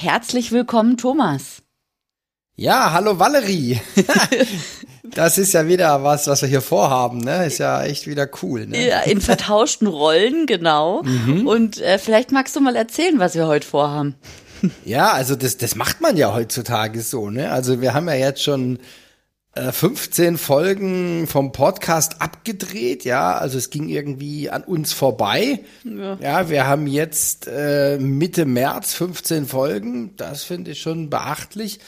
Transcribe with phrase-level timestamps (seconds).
[0.00, 1.62] Herzlich willkommen, Thomas.
[2.54, 3.80] Ja, hallo Valerie.
[5.02, 7.46] das ist ja wieder was, was wir hier vorhaben, ne?
[7.46, 8.90] Ist ja echt wieder cool, ne?
[8.90, 11.02] Ja, in vertauschten Rollen, genau.
[11.02, 11.48] Mhm.
[11.48, 14.14] Und äh, vielleicht magst du mal erzählen, was wir heute vorhaben.
[14.84, 17.50] Ja, also das, das macht man ja heutzutage so, ne?
[17.50, 18.78] Also wir haben ja jetzt schon
[19.72, 25.60] 15 äh, Folgen vom Podcast abgedreht, ja, also es ging irgendwie an uns vorbei.
[25.84, 31.80] Ja, ja wir haben jetzt äh, Mitte März 15 Folgen, das finde ich schon beachtlich.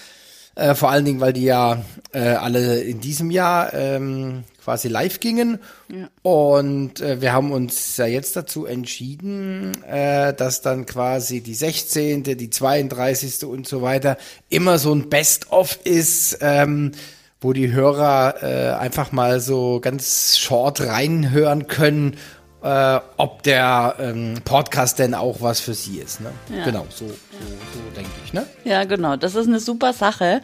[0.57, 5.21] Äh, vor allen Dingen, weil die ja äh, alle in diesem Jahr ähm, quasi live
[5.21, 5.59] gingen.
[5.89, 6.09] Ja.
[6.23, 12.25] Und äh, wir haben uns ja jetzt dazu entschieden, äh, dass dann quasi die 16.,
[12.25, 13.45] die 32.
[13.45, 16.39] und so weiter immer so ein Best-of ist.
[16.41, 16.93] Ähm,
[17.41, 22.17] wo die Hörer äh, einfach mal so ganz short reinhören können,
[22.63, 26.21] äh, ob der ähm, Podcast denn auch was für sie ist.
[26.21, 26.31] Ne?
[26.55, 26.65] Ja.
[26.65, 28.35] Genau, so, so, so denke ich.
[28.35, 28.47] Ne?
[28.65, 30.43] Ja, genau, das ist eine super Sache.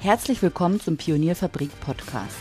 [0.00, 2.36] Herzlich willkommen zum Pionierfabrik Podcast.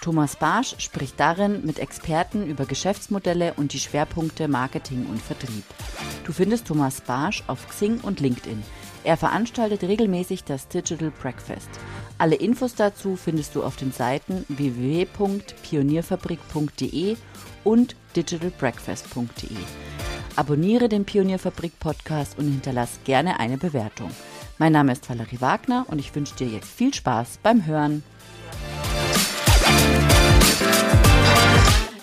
[0.00, 5.64] Thomas Barsch spricht darin mit Experten über Geschäftsmodelle und die Schwerpunkte Marketing und Vertrieb.
[6.24, 8.62] Du findest Thomas Barsch auf Xing und LinkedIn.
[9.04, 11.68] Er veranstaltet regelmäßig das Digital Breakfast.
[12.18, 17.16] Alle Infos dazu findest du auf den Seiten www.pionierfabrik.de
[17.64, 19.56] und digitalbreakfast.de.
[20.36, 24.10] Abonniere den Pionierfabrik Podcast und hinterlass gerne eine Bewertung.
[24.58, 28.04] Mein Name ist Valerie Wagner und ich wünsche dir jetzt viel Spaß beim Hören.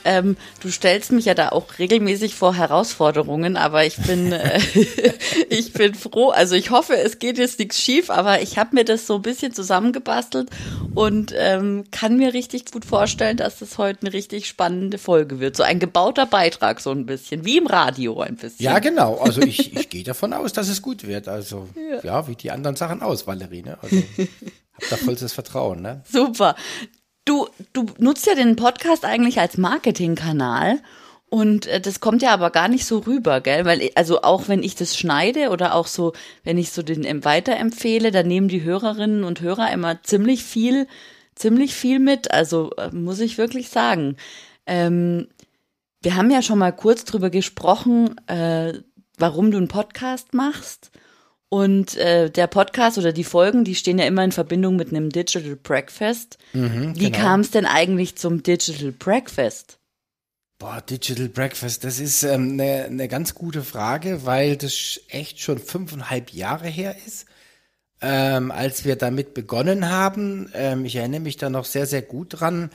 [0.06, 4.60] Ähm, du stellst mich ja da auch regelmäßig vor Herausforderungen, aber ich bin, äh,
[5.50, 6.30] ich bin froh.
[6.30, 9.22] Also ich hoffe, es geht jetzt nichts schief, aber ich habe mir das so ein
[9.22, 10.50] bisschen zusammengebastelt
[10.96, 15.56] und ähm, kann mir richtig gut vorstellen, dass das heute eine richtig spannende Folge wird.
[15.56, 18.64] So ein gebauter Beitrag, so ein bisschen, wie im Radio ein bisschen.
[18.64, 19.18] Ja, genau.
[19.18, 21.28] Also ich, ich gehe davon aus, dass es gut wird.
[21.28, 23.64] Also ja, ja wie die anderen Sachen aus, Valerie.
[23.64, 23.78] Ne?
[23.82, 25.82] Also hab da vollstes Vertrauen.
[25.82, 26.02] Ne?
[26.10, 26.56] Super.
[27.30, 30.80] Du, du nutzt ja den Podcast eigentlich als Marketingkanal.
[31.30, 33.66] Und äh, das kommt ja aber gar nicht so rüber, gell?
[33.66, 36.14] Weil, also auch wenn ich das schneide oder auch so,
[36.44, 40.88] wenn ich so den weiterempfehle, dann nehmen die Hörerinnen und Hörer immer ziemlich viel,
[41.36, 42.32] ziemlich viel mit.
[42.32, 44.18] Also äh, muss ich wirklich sagen.
[44.66, 45.28] Ähm,
[46.02, 48.74] wir haben ja schon mal kurz drüber gesprochen, äh,
[49.20, 50.90] warum du einen Podcast machst.
[51.50, 55.10] Und äh, der Podcast oder die Folgen, die stehen ja immer in Verbindung mit einem
[55.10, 56.38] Digital Breakfast.
[56.54, 57.18] Mhm, Wie genau.
[57.18, 59.80] kam es denn eigentlich zum Digital Breakfast?
[60.60, 65.40] Boah, Digital Breakfast, das ist eine ähm, ne, ne ganz gute Frage, weil das echt
[65.40, 67.26] schon fünfeinhalb Jahre her ist,
[68.02, 70.52] ähm, als wir damit begonnen haben.
[70.54, 72.70] Ähm, ich erinnere mich da noch sehr, sehr gut dran.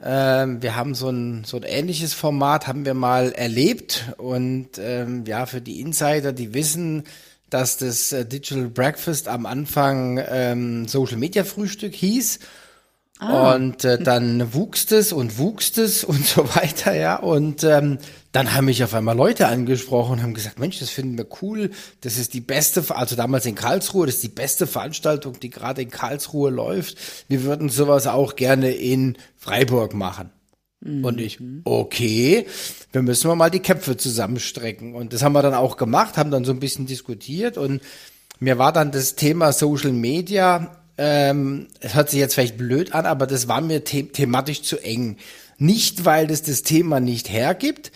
[0.00, 4.12] Ähm, wir haben so ein, so ein ähnliches Format, haben wir mal erlebt.
[4.18, 7.04] Und ähm, ja, für die Insider, die wissen,
[7.50, 12.40] dass das äh, Digital Breakfast am Anfang ähm, Social Media Frühstück hieß.
[13.18, 13.54] Ah.
[13.54, 17.16] Und äh, dann wuchs es und wuchs es und so weiter, ja.
[17.16, 17.98] Und ähm,
[18.32, 21.70] dann haben mich auf einmal Leute angesprochen und haben gesagt, Mensch, das finden wir cool.
[22.02, 25.80] Das ist die beste, also damals in Karlsruhe, das ist die beste Veranstaltung, die gerade
[25.80, 26.98] in Karlsruhe läuft.
[27.28, 30.30] Wir würden sowas auch gerne in Freiburg machen.
[31.02, 31.62] Und ich, mhm.
[31.64, 32.46] okay,
[32.92, 34.94] wir müssen wir mal die Köpfe zusammenstrecken.
[34.94, 37.80] Und das haben wir dann auch gemacht, haben dann so ein bisschen diskutiert und
[38.38, 43.06] mir war dann das Thema Social Media, ähm, es hört sich jetzt vielleicht blöd an,
[43.06, 45.16] aber das war mir the thematisch zu eng.
[45.58, 47.92] Nicht, weil das das Thema nicht hergibt,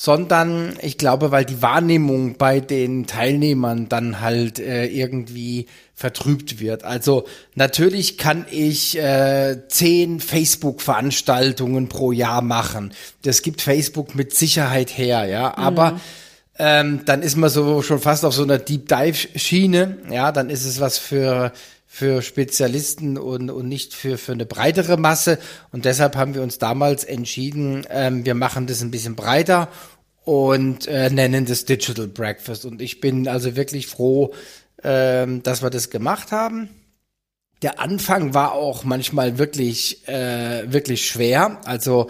[0.00, 6.84] sondern ich glaube, weil die Wahrnehmung bei den Teilnehmern dann halt äh, irgendwie vertrübt wird.
[6.84, 7.26] Also
[7.56, 12.92] natürlich kann ich äh, zehn Facebook-Veranstaltungen pro Jahr machen.
[13.22, 15.58] Das gibt Facebook mit Sicherheit her, ja.
[15.58, 16.00] Aber mhm.
[16.60, 19.98] ähm, dann ist man so schon fast auf so einer Deep Dive-Schiene.
[20.12, 21.52] Ja, dann ist es was für
[21.90, 25.38] für Spezialisten und, und nicht für, für eine breitere Masse.
[25.72, 29.68] Und deshalb haben wir uns damals entschieden, ähm, wir machen das ein bisschen breiter
[30.24, 32.66] und äh, nennen das Digital Breakfast.
[32.66, 34.34] Und ich bin also wirklich froh,
[34.84, 36.68] ähm, dass wir das gemacht haben.
[37.62, 41.58] Der Anfang war auch manchmal wirklich, äh, wirklich schwer.
[41.64, 42.08] Also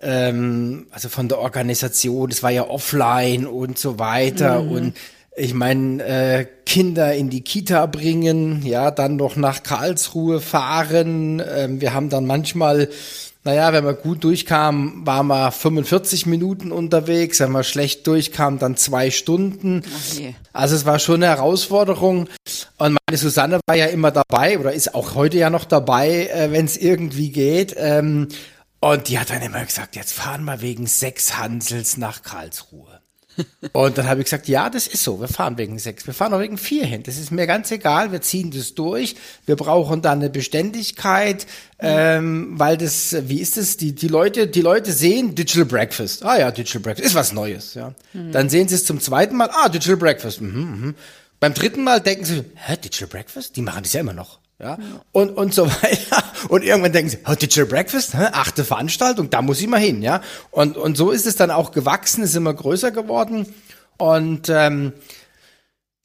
[0.00, 4.70] ähm, also von der Organisation, es war ja offline und so weiter mhm.
[4.70, 4.96] und
[5.36, 11.42] ich meine, äh, Kinder in die Kita bringen, ja, dann noch nach Karlsruhe fahren.
[11.46, 12.88] Ähm, wir haben dann manchmal,
[13.44, 17.38] naja, wenn man gut durchkam, waren wir 45 Minuten unterwegs.
[17.40, 19.82] Wenn man schlecht durchkam, dann zwei Stunden.
[20.10, 20.34] Okay.
[20.54, 22.28] Also es war schon eine Herausforderung.
[22.78, 26.50] Und meine Susanne war ja immer dabei oder ist auch heute ja noch dabei, äh,
[26.50, 27.74] wenn es irgendwie geht.
[27.78, 28.28] Ähm,
[28.80, 32.95] und die hat dann immer gesagt, jetzt fahren wir wegen sechs Hansels nach Karlsruhe.
[33.72, 35.20] Und dann habe ich gesagt, ja, das ist so.
[35.20, 36.06] Wir fahren wegen sechs.
[36.06, 37.02] Wir fahren auch wegen vier hin.
[37.02, 38.12] Das ist mir ganz egal.
[38.12, 39.16] Wir ziehen das durch.
[39.44, 41.46] Wir brauchen dann eine Beständigkeit,
[41.78, 43.76] ähm, weil das, wie ist es?
[43.76, 46.24] Die, die Leute, die Leute sehen Digital Breakfast.
[46.24, 47.94] Ah ja, Digital Breakfast ist was Neues, ja.
[48.12, 48.32] Mhm.
[48.32, 49.50] Dann sehen sie es zum zweiten Mal.
[49.52, 50.40] Ah, Digital Breakfast.
[50.40, 50.94] Mhm, mhm.
[51.38, 53.56] Beim dritten Mal denken sie, hä, Digital Breakfast?
[53.56, 54.38] Die machen das ja immer noch.
[54.58, 54.78] Ja,
[55.12, 56.22] und, und so weiter.
[56.48, 58.28] Und irgendwann denken sie, oh, Digital Breakfast, hä?
[58.32, 60.22] achte Veranstaltung, da muss ich mal hin, ja.
[60.50, 63.46] Und, und so ist es dann auch gewachsen, ist immer größer geworden.
[63.98, 64.92] Und ähm,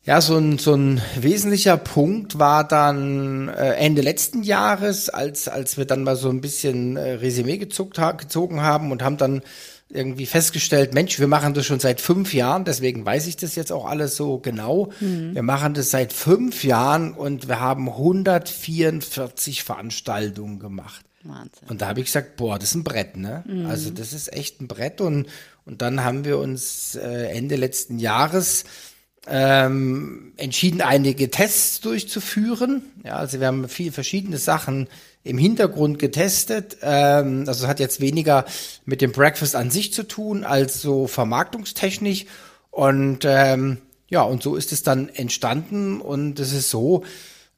[0.04, 5.78] ja, so ein, so ein wesentlicher Punkt war dann äh, Ende letzten Jahres, als, als
[5.78, 9.42] wir dann mal so ein bisschen äh, Resümee gezuckt, ha gezogen haben und haben dann
[9.90, 13.72] irgendwie festgestellt, Mensch, wir machen das schon seit fünf Jahren, deswegen weiß ich das jetzt
[13.72, 14.90] auch alles so genau.
[15.02, 15.36] Mhm.
[15.36, 21.06] Wir machen das seit fünf Jahren und wir haben 144 Veranstaltungen gemacht.
[21.24, 21.68] Wahnsinn.
[21.70, 23.44] Und da habe ich gesagt, boah, das ist ein Brett, ne?
[23.46, 23.68] Mhm.
[23.68, 25.28] Also das ist echt ein Brett und,
[25.66, 28.64] und dann haben wir uns äh, Ende letzten Jahres
[29.28, 32.82] ähm, entschieden, einige Tests durchzuführen.
[33.04, 34.88] Ja, also wir haben viele verschiedene Sachen
[35.24, 36.78] im Hintergrund getestet.
[36.82, 38.46] Ähm, also es hat jetzt weniger
[38.86, 42.26] mit dem Breakfast an sich zu tun, als so vermarktungstechnisch.
[42.72, 43.78] Und ähm,
[44.10, 46.02] ja, und so ist es dann entstanden.
[46.02, 47.04] Und es ist so,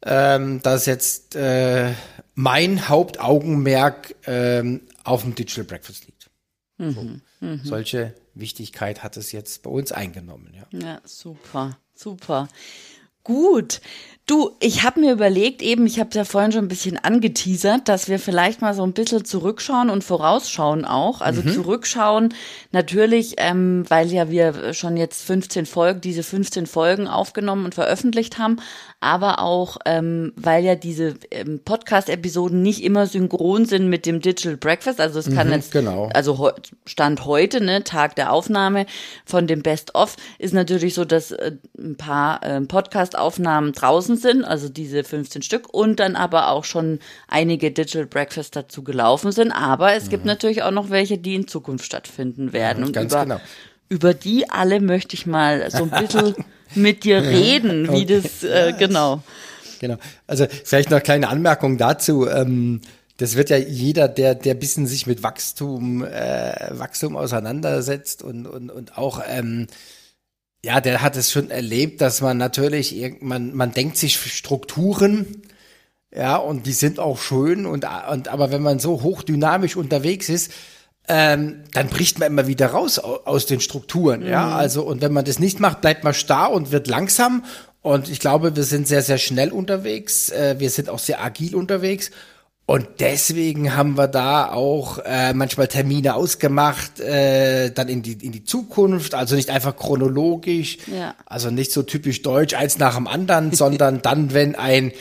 [0.06, 1.94] ähm, dass jetzt äh,
[2.36, 6.30] mein Hauptaugenmerk ähm, auf dem Digital Breakfast liegt.
[6.78, 6.92] Mhm.
[7.40, 7.46] So.
[7.46, 7.62] Mhm.
[7.64, 10.54] Solche Wichtigkeit hat es jetzt bei uns eingenommen.
[10.54, 12.48] Ja, ja super, super.
[13.24, 13.80] Gut.
[14.26, 18.08] Du, ich habe mir überlegt, eben, ich habe ja vorhin schon ein bisschen angeteasert, dass
[18.08, 21.20] wir vielleicht mal so ein bisschen zurückschauen und vorausschauen auch.
[21.20, 21.50] Also mhm.
[21.52, 22.34] zurückschauen
[22.72, 28.38] natürlich, ähm, weil ja wir schon jetzt 15 Folgen, diese 15 Folgen aufgenommen und veröffentlicht
[28.38, 28.62] haben,
[29.02, 34.56] aber auch, ähm, weil ja diese ähm, Podcast-Episoden nicht immer synchron sind mit dem Digital
[34.56, 35.02] Breakfast.
[35.02, 36.10] Also es kann mhm, jetzt, genau.
[36.14, 36.50] also
[36.86, 38.86] Stand heute, ne, Tag der Aufnahme
[39.26, 44.46] von dem Best-of, ist natürlich so, dass äh, ein paar äh, Podcast-Aufnahmen draußen gelaufen sind,
[44.46, 49.52] also diese 15 Stück, und dann aber auch schon einige Digital Breakfast dazu gelaufen sind.
[49.52, 50.10] Aber es mhm.
[50.10, 52.84] gibt natürlich auch noch welche, die in Zukunft stattfinden werden.
[52.84, 53.42] Und über, genau.
[53.90, 56.36] über die alle möchte ich mal so ein bisschen
[56.76, 58.22] mit dir reden, wie okay.
[58.22, 59.22] das, äh, genau.
[59.80, 59.98] Genau.
[60.28, 62.28] Also vielleicht noch eine kleine Anmerkung dazu.
[62.28, 62.82] Ähm,
[63.18, 68.72] das wird ja jeder, der der bisschen sich mit Wachstum äh, Wachstum auseinandersetzt und und
[68.72, 69.68] und auch ähm,
[70.66, 75.42] ja, der hat es schon erlebt, dass man natürlich, man, man denkt sich Strukturen,
[76.16, 80.52] ja, und die sind auch schön und, und aber wenn man so hochdynamisch unterwegs ist,
[81.10, 84.28] ähm, dann bricht man immer wieder raus aus den Strukturen, mhm.
[84.28, 87.44] ja, also und wenn man das nicht macht, bleibt man starr und wird langsam.
[87.82, 91.56] Und ich glaube, wir sind sehr, sehr schnell unterwegs, äh, wir sind auch sehr agil
[91.56, 92.12] unterwegs
[92.66, 98.32] und deswegen haben wir da auch äh, manchmal Termine ausgemacht, äh, dann in die, in
[98.32, 101.14] die Zukunft, also nicht einfach chronologisch, ja.
[101.26, 104.94] also nicht so typisch deutsch, eins nach dem anderen, sondern dann, wenn ein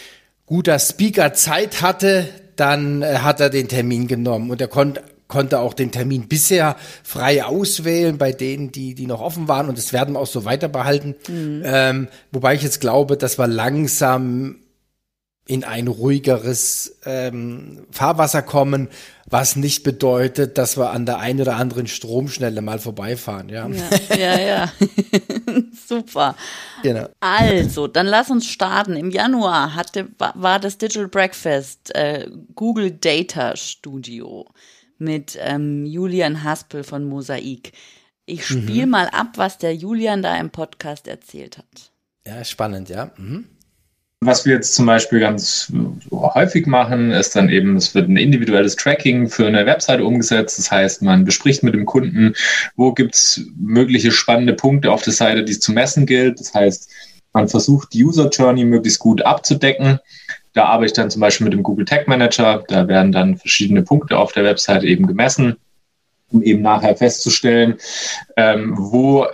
[0.45, 5.61] guter Speaker Zeit hatte, dann äh, hat er den Termin genommen und er konnte konnte
[5.61, 9.95] auch den Termin bisher frei auswählen bei denen, die, die noch offen waren und das
[9.95, 11.15] werden wir auch so weiter behalten.
[11.27, 11.63] Mhm.
[11.65, 14.57] Ähm, wobei ich jetzt glaube, dass wir langsam
[15.53, 18.89] in ein ruhigeres ähm, Fahrwasser kommen,
[19.29, 23.69] was nicht bedeutet, dass wir an der einen oder anderen Stromschnelle mal vorbeifahren, ja.
[23.69, 24.73] Ja, ja, ja.
[25.87, 26.37] Super.
[26.83, 27.07] Genau.
[27.21, 28.97] Also, dann lass uns starten.
[28.97, 34.47] Im Januar hatte, war das Digital Breakfast äh, Google Data Studio
[34.97, 37.73] mit ähm, Julian Haspel von Mosaik.
[38.25, 38.93] Ich spiele mhm.
[38.93, 41.93] mal ab, was der Julian da im Podcast erzählt hat.
[42.27, 43.11] Ja, spannend, ja.
[43.19, 43.45] Mhm.
[44.25, 45.73] Was wir jetzt zum Beispiel ganz
[46.13, 50.61] häufig machen, ist dann eben, es wird ein individuelles Tracking für eine Webseite umgesetzt.
[50.61, 52.35] Das heißt, man bespricht mit dem Kunden,
[52.77, 56.39] wo gibt es mögliche spannende Punkte auf der Seite, die es zu messen gilt.
[56.39, 56.89] Das heißt,
[57.33, 59.99] man versucht, die User Journey möglichst gut abzudecken.
[60.53, 62.63] Da arbeite ich dann zum Beispiel mit dem Google Tag Manager.
[62.69, 65.57] Da werden dann verschiedene Punkte auf der Webseite eben gemessen,
[66.31, 67.75] um eben nachher festzustellen,
[68.37, 69.27] ähm, wo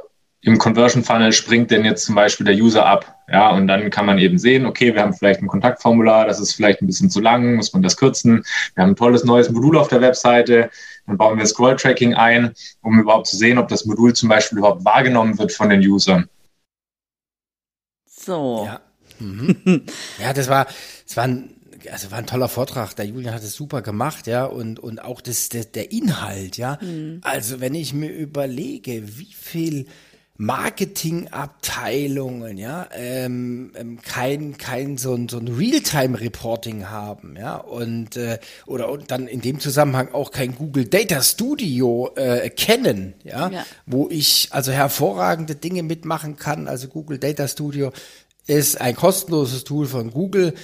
[0.48, 3.14] im Conversion Funnel springt denn jetzt zum Beispiel der User ab.
[3.30, 6.54] Ja, und dann kann man eben sehen, okay, wir haben vielleicht ein Kontaktformular, das ist
[6.54, 8.42] vielleicht ein bisschen zu lang, muss man das kürzen.
[8.74, 10.70] Wir haben ein tolles neues Modul auf der Webseite,
[11.06, 14.84] dann bauen wir Scroll-Tracking ein, um überhaupt zu sehen, ob das Modul zum Beispiel überhaupt
[14.86, 16.28] wahrgenommen wird von den Usern.
[18.06, 18.64] So.
[18.66, 18.80] Ja,
[19.18, 19.82] mhm.
[20.18, 20.66] ja das war,
[21.06, 21.54] das war ein
[21.92, 22.94] also war ein toller Vortrag.
[22.96, 26.78] Der Julian hat es super gemacht, ja, und, und auch das, der, der Inhalt, ja.
[26.80, 27.20] Mhm.
[27.22, 29.86] Also wenn ich mir überlege, wie viel
[30.40, 38.38] Marketingabteilungen, ja, ähm, ähm, kein kein so ein so ein Realtime-Reporting haben, ja, und äh,
[38.64, 43.66] oder und dann in dem Zusammenhang auch kein Google Data Studio äh, kennen, ja, ja,
[43.84, 46.68] wo ich also hervorragende Dinge mitmachen kann.
[46.68, 47.90] Also Google Data Studio
[48.46, 50.54] ist ein kostenloses Tool von Google.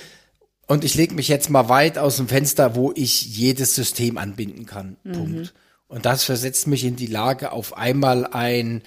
[0.68, 4.66] Und ich lege mich jetzt mal weit aus dem Fenster, wo ich jedes System anbinden
[4.66, 4.98] kann.
[5.02, 5.12] Mhm.
[5.12, 5.52] Punkt.
[5.88, 8.82] Und das versetzt mich in die Lage, auf einmal ein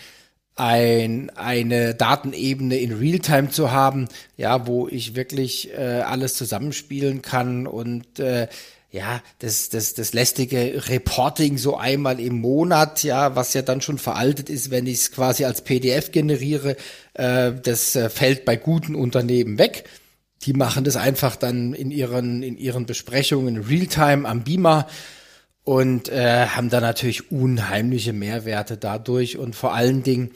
[0.58, 7.68] ein, eine Datenebene in Realtime zu haben, ja, wo ich wirklich äh, alles zusammenspielen kann
[7.68, 8.48] und äh,
[8.90, 13.98] ja, das, das, das lästige Reporting so einmal im Monat, ja, was ja dann schon
[13.98, 16.78] veraltet ist, wenn ich es quasi als PDF generiere,
[17.14, 19.88] äh, das äh, fällt bei guten Unternehmen weg.
[20.44, 24.88] Die machen das einfach dann in ihren, in ihren Besprechungen Realtime am Beamer
[25.68, 30.32] und äh, haben da natürlich unheimliche Mehrwerte dadurch und vor allen Dingen,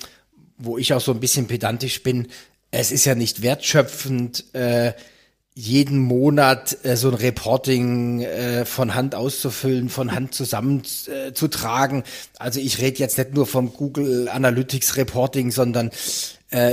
[0.57, 2.27] wo ich auch so ein bisschen pedantisch bin,
[2.69, 4.91] es ist ja nicht wertschöpfend, äh,
[5.53, 12.01] jeden Monat äh, so ein Reporting äh, von Hand auszufüllen, von Hand zusammenzutragen.
[12.01, 12.05] Äh,
[12.37, 15.91] also ich rede jetzt nicht nur vom Google Analytics Reporting, sondern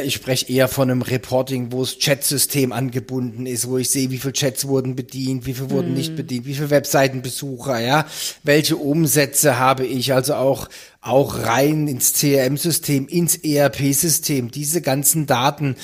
[0.05, 4.19] ich spreche eher von einem Reporting, wo das Chatsystem angebunden ist, wo ich sehe, wie
[4.19, 5.97] viele Chats wurden bedient, wie viele wurden mm.
[5.97, 8.07] nicht bedient, wie viele Webseitenbesucher, ja,
[8.43, 10.69] welche Umsätze habe ich, also auch
[11.01, 15.77] auch rein ins CRM-System, ins ERP-System, diese ganzen Daten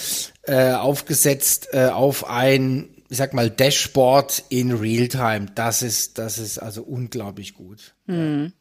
[0.42, 5.46] äh, aufgesetzt äh, auf ein, ich sag mal, Dashboard in Realtime.
[5.54, 7.94] Das ist, das ist also unglaublich gut.
[8.06, 8.52] Hm.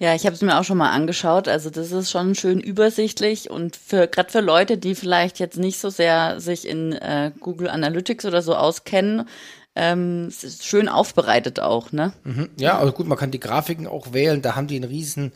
[0.00, 1.48] Ja, ich habe es mir auch schon mal angeschaut.
[1.48, 5.80] Also das ist schon schön übersichtlich und für gerade für Leute, die vielleicht jetzt nicht
[5.80, 9.28] so sehr sich in äh, Google Analytics oder so auskennen,
[9.74, 10.30] ähm,
[10.60, 12.12] schön aufbereitet auch, ne?
[12.24, 12.50] Mhm.
[12.58, 14.42] Ja, also gut, man kann die Grafiken auch wählen.
[14.42, 15.32] Da haben die einen riesen,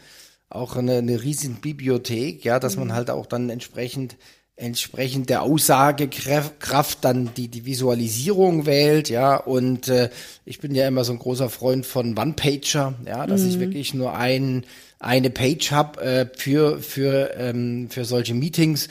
[0.49, 2.87] auch eine, eine riesen Bibliothek, ja, dass mhm.
[2.87, 4.17] man halt auch dann entsprechend
[4.57, 10.11] entsprechend der Aussagekraft dann die, die Visualisierung wählt, ja, und äh,
[10.45, 13.49] ich bin ja immer so ein großer Freund von One-Pager, ja, dass mhm.
[13.49, 14.65] ich wirklich nur ein,
[14.99, 18.89] eine Page habe äh, für, für, ähm, für solche Meetings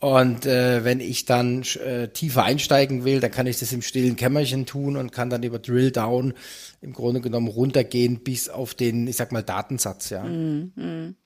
[0.00, 4.14] und äh, wenn ich dann äh, tiefer einsteigen will, dann kann ich das im stillen
[4.14, 6.34] Kämmerchen tun und kann dann über Drill Down
[6.80, 10.22] im Grunde genommen runtergehen bis auf den, ich sag mal, Datensatz, ja.
[10.22, 11.16] Mhm.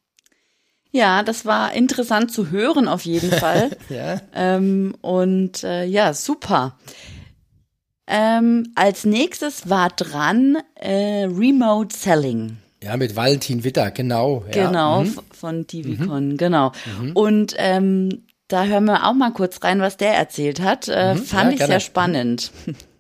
[0.93, 3.71] Ja, das war interessant zu hören auf jeden Fall.
[3.89, 4.21] ja.
[4.35, 6.77] Ähm, und äh, ja, super.
[8.07, 12.59] Ähm, als nächstes war dran äh, Remote Selling.
[12.83, 14.45] Ja, mit Valentin Witter, genau.
[14.53, 14.67] Ja.
[14.67, 15.19] Genau, mhm.
[15.33, 16.37] von TVCon, mhm.
[16.37, 16.73] genau.
[17.01, 17.13] Mhm.
[17.13, 20.89] Und ähm, da hören wir auch mal kurz rein, was der erzählt hat.
[20.89, 21.19] Äh, mhm.
[21.19, 21.73] Fand ja, ich gerne.
[21.73, 22.53] sehr spannend.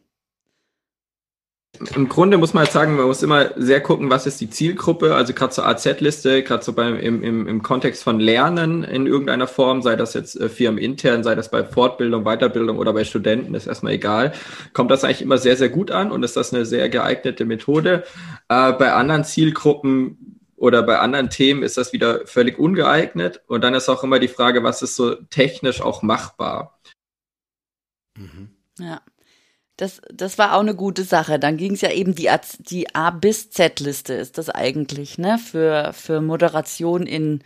[1.94, 5.14] im Grunde muss man halt sagen, man muss immer sehr gucken, was ist die Zielgruppe,
[5.14, 9.46] also gerade zur AZ-Liste, gerade so beim im, im, im Kontext von Lernen in irgendeiner
[9.46, 13.66] Form, sei das jetzt äh, firmenintern, sei das bei Fortbildung, Weiterbildung oder bei Studenten, ist
[13.66, 14.32] erstmal egal,
[14.74, 18.04] kommt das eigentlich immer sehr, sehr gut an und ist das eine sehr geeignete Methode.
[18.48, 23.74] Äh, bei anderen Zielgruppen oder bei anderen Themen ist das wieder völlig ungeeignet und dann
[23.74, 26.78] ist auch immer die Frage, was ist so technisch auch machbar.
[28.16, 28.50] Mhm.
[28.78, 29.00] Ja.
[29.76, 31.38] Das, das war auch eine gute Sache.
[31.38, 35.38] Dann ging es ja eben die A, die A bis Z-Liste ist das eigentlich, ne?
[35.38, 37.42] Für, für Moderation in,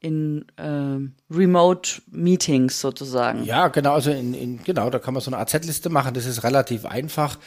[0.00, 3.44] in äh, Remote Meetings sozusagen.
[3.44, 6.42] Ja, genau, also in, in genau, da kann man so eine AZ-Liste machen, das ist
[6.42, 7.38] relativ einfach.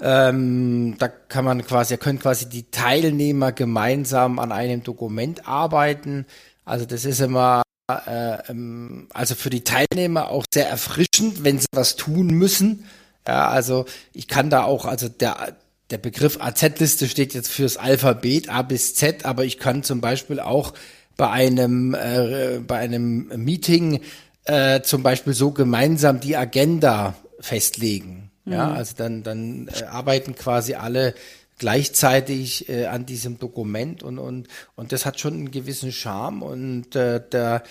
[0.00, 6.24] Ähm, da kann man quasi, können quasi die Teilnehmer gemeinsam an einem Dokument arbeiten.
[6.64, 11.66] Also das ist immer äh, ähm, also für die Teilnehmer auch sehr erfrischend, wenn sie
[11.72, 12.84] was tun müssen
[13.28, 15.54] ja, also ich kann da auch, also der,
[15.90, 20.40] der Begriff AZ-Liste steht jetzt fürs Alphabet A bis Z, aber ich kann zum Beispiel
[20.40, 20.72] auch
[21.18, 24.00] bei einem, äh, bei einem Meeting
[24.44, 28.30] äh, zum Beispiel so gemeinsam die Agenda festlegen.
[28.46, 28.52] Mhm.
[28.54, 31.14] Ja, also dann, dann äh, arbeiten quasi alle
[31.58, 36.96] gleichzeitig äh, an diesem Dokument und, und, und das hat schon einen gewissen Charme und
[36.96, 37.62] äh, der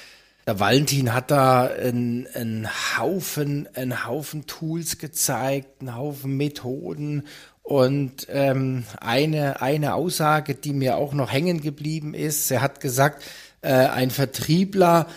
[0.48, 7.24] der Valentin hat da einen, einen Haufen, einen Haufen Tools gezeigt, einen Haufen Methoden
[7.64, 13.24] und ähm, eine, eine Aussage, die mir auch noch hängen geblieben ist, er hat gesagt,
[13.62, 15.08] äh, ein Vertriebler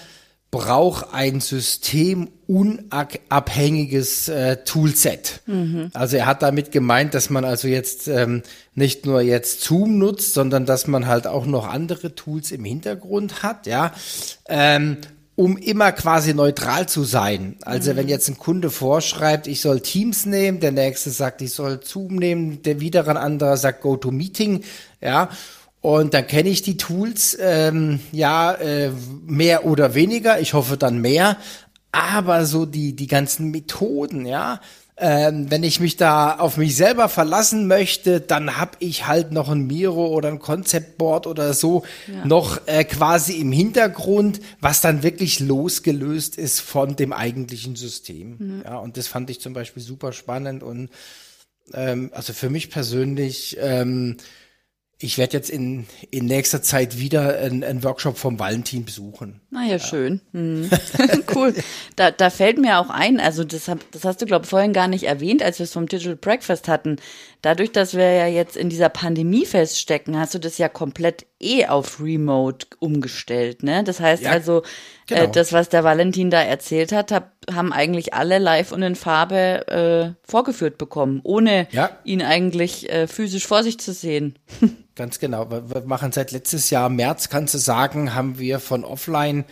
[0.50, 5.42] braucht ein systemunabhängiges äh, Toolset.
[5.46, 5.92] Mhm.
[5.94, 8.42] Also er hat damit gemeint, dass man also jetzt ähm,
[8.74, 13.44] nicht nur jetzt Zoom nutzt, sondern dass man halt auch noch andere Tools im Hintergrund
[13.44, 13.92] hat, ja.
[14.48, 14.96] Ähm,
[15.40, 17.56] um immer quasi neutral zu sein.
[17.62, 17.96] Also mhm.
[17.96, 22.16] wenn jetzt ein Kunde vorschreibt, ich soll Teams nehmen, der nächste sagt, ich soll Zoom
[22.16, 24.64] nehmen, der wieder ein anderer sagt GoToMeeting,
[25.00, 25.30] ja.
[25.80, 28.90] Und dann kenne ich die Tools, ähm, ja, äh,
[29.24, 30.38] mehr oder weniger.
[30.40, 31.38] Ich hoffe dann mehr.
[31.90, 34.60] Aber so die, die ganzen Methoden, ja,
[35.00, 39.48] ähm, wenn ich mich da auf mich selber verlassen möchte, dann habe ich halt noch
[39.48, 42.24] ein Miro oder ein Conceptboard oder so ja.
[42.26, 48.36] noch äh, quasi im Hintergrund, was dann wirklich losgelöst ist von dem eigentlichen System.
[48.38, 48.62] Mhm.
[48.64, 50.90] Ja, und das fand ich zum Beispiel super spannend und
[51.72, 54.16] ähm, also für mich persönlich ähm,
[55.02, 59.40] ich werde jetzt in, in nächster Zeit wieder einen, Workshop vom Valentin besuchen.
[59.50, 59.78] Naja, ja.
[59.78, 60.20] schön.
[60.32, 60.68] Hm.
[61.34, 61.54] cool.
[61.96, 64.74] Da, da fällt mir auch ein, also das, hab, das hast du, glaube ich, vorhin
[64.74, 66.96] gar nicht erwähnt, als wir es vom Digital Breakfast hatten.
[67.40, 71.64] Dadurch, dass wir ja jetzt in dieser Pandemie feststecken, hast du das ja komplett eh
[71.64, 73.62] auf Remote umgestellt.
[73.62, 73.82] Ne?
[73.82, 74.62] Das heißt ja, also,
[75.10, 75.24] genau.
[75.24, 78.96] äh, das, was der Valentin da erzählt hat, hab, haben eigentlich alle live und in
[78.96, 81.90] Farbe äh, vorgeführt bekommen, ohne ja.
[82.04, 84.38] ihn eigentlich äh, physisch vor sich zu sehen.
[84.94, 85.50] Ganz genau.
[85.50, 89.44] Wir, wir machen seit letztes Jahr März, kannst du sagen, haben wir von offline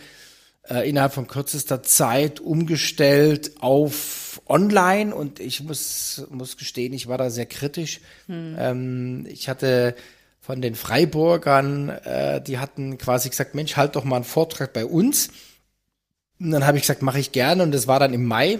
[0.69, 7.17] äh, innerhalb von kürzester Zeit umgestellt auf online und ich muss, muss gestehen, ich war
[7.17, 8.01] da sehr kritisch.
[8.27, 8.55] Hm.
[8.57, 9.95] Ähm, ich hatte
[10.39, 14.85] von den Freiburgern, äh, die hatten quasi gesagt, Mensch, halt doch mal einen Vortrag bei
[14.85, 15.29] uns.
[16.39, 18.59] Und dann habe ich gesagt, mache ich gerne und das war dann im Mai.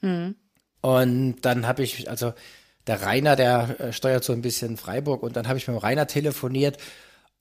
[0.00, 0.34] Hm.
[0.80, 2.32] Und dann habe ich, also
[2.86, 5.80] der Rainer, der äh, steuert so ein bisschen Freiburg und dann habe ich mit dem
[5.80, 6.78] Rainer telefoniert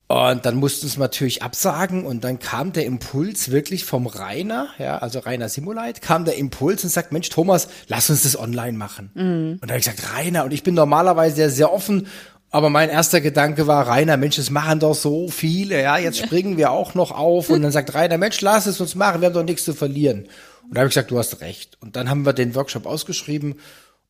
[0.07, 4.99] und dann mussten sie natürlich absagen und dann kam der Impuls wirklich vom Rainer, ja,
[4.99, 9.09] also Rainer Simulite, kam der Impuls und sagt, Mensch, Thomas, lass uns das online machen.
[9.15, 9.53] Mhm.
[9.53, 12.07] Und da habe ich gesagt, Rainer, und ich bin normalerweise sehr, sehr offen,
[12.55, 16.55] aber mein erster Gedanke war, Rainer, Mensch, das machen doch so viele, ja, jetzt springen
[16.55, 19.33] wir auch noch auf und dann sagt Rainer, Mensch, lass es uns machen, wir haben
[19.33, 20.29] doch nichts zu verlieren.
[20.63, 21.77] Und da habe ich gesagt, du hast recht.
[21.81, 23.55] Und dann haben wir den Workshop ausgeschrieben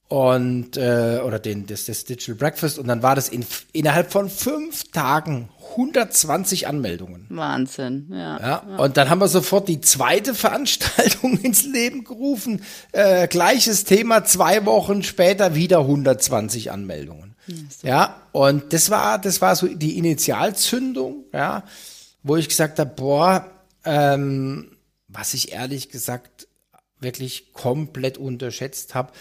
[0.10, 4.30] und äh, oder den das, das Digital Breakfast und dann war das in, innerhalb von
[4.30, 7.26] fünf Tagen 120 Anmeldungen.
[7.30, 8.58] Wahnsinn, ja, ja.
[8.78, 12.62] Und dann haben wir sofort die zweite Veranstaltung ins Leben gerufen.
[12.92, 17.36] Äh, gleiches Thema, zwei Wochen später wieder 120 Anmeldungen.
[17.82, 21.64] Ja, ja, und das war, das war so die Initialzündung, ja,
[22.22, 23.50] wo ich gesagt habe, boah,
[23.86, 24.76] ähm,
[25.08, 26.50] was ich ehrlich gesagt
[27.00, 29.14] wirklich komplett unterschätzt habe,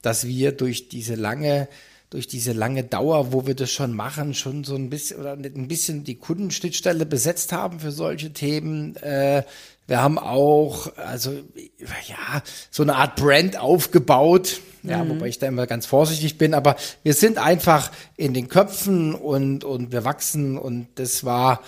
[0.00, 1.68] dass wir durch diese lange
[2.08, 5.68] durch diese lange Dauer, wo wir das schon machen, schon so ein bisschen oder ein
[5.68, 8.96] bisschen die Kundenschnittstelle besetzt haben für solche Themen.
[8.96, 9.44] Äh,
[9.86, 14.60] wir haben auch, also ja, so eine Art Brand aufgebaut.
[14.84, 15.10] Ja, mhm.
[15.10, 19.62] wobei ich da immer ganz vorsichtig bin, aber wir sind einfach in den Köpfen und,
[19.62, 21.62] und wir wachsen und das war,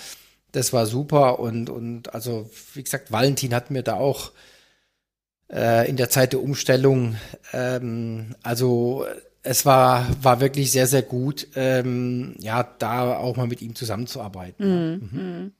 [0.51, 4.33] das war super und, und also, wie gesagt, Valentin hat mir da auch
[5.53, 7.17] äh, in der Zeit der Umstellung.
[7.53, 9.07] Ähm, also
[9.43, 14.67] es war, war wirklich sehr, sehr gut, ähm, ja, da auch mal mit ihm zusammenzuarbeiten.
[14.67, 15.11] Mhm.
[15.13, 15.53] Mhm.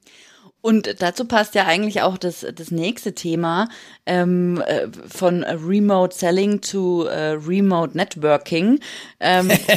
[0.65, 3.69] Und dazu passt ja eigentlich auch das, das nächste Thema
[4.07, 8.79] ähm, äh, von Remote Selling to äh, Remote Networking.
[9.19, 9.51] Ähm,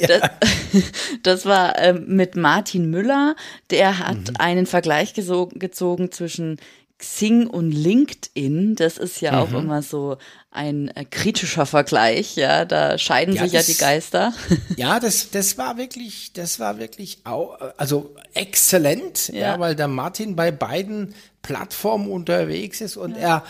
[0.00, 0.08] ja.
[0.08, 0.30] das,
[1.22, 3.36] das, war ähm, mit Martin Müller,
[3.70, 4.36] der hat mhm.
[4.40, 6.58] einen Vergleich gezogen zwischen
[6.98, 9.38] Xing und LinkedIn, das ist ja mhm.
[9.38, 10.16] auch immer so
[10.50, 14.32] ein äh, kritischer Vergleich, ja, da scheiden ja, sich das, ja die Geister.
[14.76, 19.40] Ja, das, das war wirklich, das war wirklich auch, also exzellent, ja.
[19.40, 23.18] ja weil der Martin bei beiden Plattformen unterwegs ist und ja.
[23.20, 23.44] er,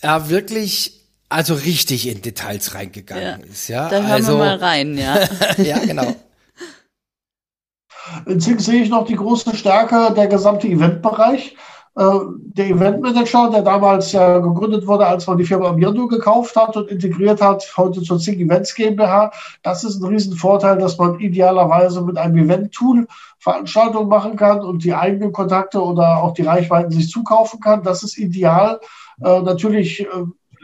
[0.00, 3.46] er wirklich also richtig in Details reingegangen ja.
[3.50, 3.88] ist, ja.
[3.88, 5.18] Da hören also, wir mal rein, ja.
[5.56, 6.14] ja, genau.
[8.26, 11.56] In Zing sehe ich noch die große Stärke der gesamte Eventbereich.
[11.96, 12.02] Äh,
[12.36, 16.88] der Eventmanager, der damals ja gegründet wurde, als man die Firma Mirdo gekauft hat und
[16.88, 19.30] integriert hat, heute zur Zing Events GmbH.
[19.62, 23.06] Das ist ein Riesenvorteil, dass man idealerweise mit einem Event-Tool
[23.38, 27.84] Veranstaltungen machen kann und die eigenen Kontakte oder auch die Reichweiten sich zukaufen kann.
[27.84, 28.80] Das ist ideal.
[29.22, 30.06] Äh, natürlich äh,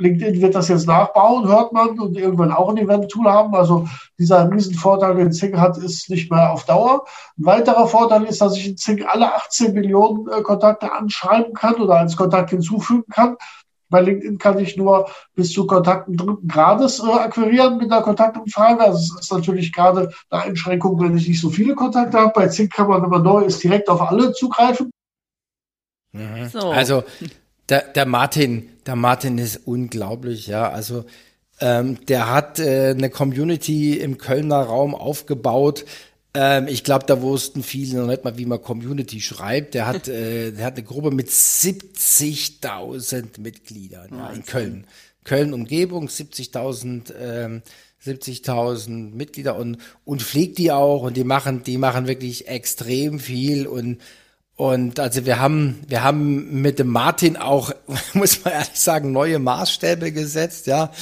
[0.01, 3.55] LinkedIn wird das jetzt nachbauen, hört man, und irgendwann auch ein Event-Tool haben.
[3.55, 3.87] Also
[4.19, 7.05] dieser Riesenvorteil, den Zing hat, ist nicht mehr auf Dauer.
[7.39, 11.75] Ein weiterer Vorteil ist, dass ich in Zing alle 18 Millionen äh, Kontakte anschreiben kann
[11.77, 13.37] oder als Kontakt hinzufügen kann.
[13.91, 18.83] Bei LinkedIn kann ich nur bis zu Kontakten dritten Grades äh, akquirieren mit einer Kontaktanfrage.
[18.83, 22.33] Also es ist natürlich gerade eine Einschränkung, wenn ich nicht so viele Kontakte habe.
[22.35, 24.91] Bei Zing kann man, wenn man neu ist, direkt auf alle zugreifen.
[26.13, 26.49] Mhm.
[26.49, 26.71] So.
[26.71, 27.05] Also
[27.69, 30.69] der, der Martin, der Martin ist unglaublich, ja.
[30.69, 31.05] Also
[31.61, 35.85] ähm, der hat äh, eine Community im Kölner Raum aufgebaut.
[36.35, 39.75] Ähm, ich glaube, da wussten viele noch nicht mal, wie man Community schreibt.
[39.75, 44.89] Der hat, äh, der hat eine Gruppe mit 70.000 Mitgliedern ja, in Köln.
[45.23, 47.63] Köln Umgebung, 70.000 ähm,
[48.05, 53.69] 70.000 Mitglieder und, und pflegt die auch und die machen, die machen wirklich extrem viel
[53.69, 54.01] und,
[54.61, 57.73] und also wir haben, wir haben mit dem Martin auch,
[58.13, 60.93] muss man ehrlich sagen, neue Maßstäbe gesetzt, ja.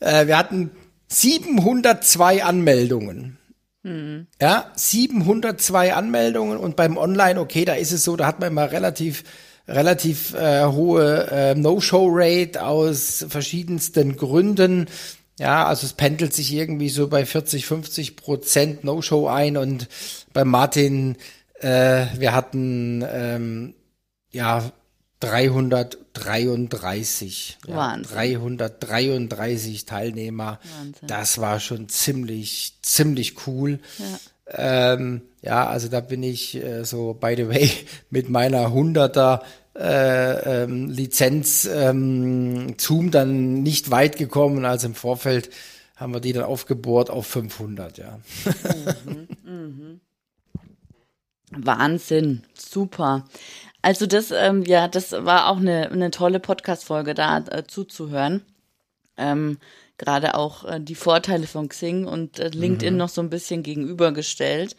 [0.00, 0.70] Äh, wir hatten
[1.08, 3.36] 702 Anmeldungen.
[3.84, 4.28] Hm.
[4.40, 8.72] Ja, 702 Anmeldungen und beim Online, okay, da ist es so, da hat man immer
[8.72, 9.24] relativ
[9.68, 14.86] relativ äh, hohe äh, No-Show-Rate aus verschiedensten Gründen.
[15.38, 19.86] Ja, also es pendelt sich irgendwie so bei 40, 50 Prozent No-Show ein und
[20.32, 21.16] bei Martin,
[21.60, 23.74] äh, wir hatten ähm,
[24.30, 24.70] ja
[25.20, 27.58] 333.
[27.66, 30.60] Ja, 333 Teilnehmer.
[30.78, 31.08] Wahnsinn.
[31.08, 33.78] Das war schon ziemlich, ziemlich cool.
[33.98, 34.18] Ja.
[34.48, 37.68] Ähm, ja, also da bin ich äh, so, by the way,
[38.10, 39.40] mit meiner 100er
[39.74, 44.64] äh, ähm, Lizenz ähm, Zoom dann nicht weit gekommen.
[44.64, 45.50] Also im Vorfeld
[45.96, 48.20] haben wir die dann aufgebohrt auf 500, ja.
[49.04, 49.98] Mhm, mh.
[51.58, 53.24] Wahnsinn, super.
[53.82, 58.42] Also das, ähm, ja, das war auch eine, eine tolle Podcast-Folge da äh, zuzuhören.
[59.16, 59.58] Ähm,
[59.98, 62.98] Gerade auch äh, die Vorteile von Xing und äh, LinkedIn mhm.
[62.98, 64.76] noch so ein bisschen gegenübergestellt.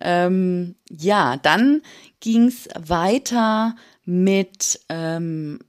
[0.00, 1.82] Ähm, ja, dann
[2.20, 5.60] ging's weiter mit, ähm,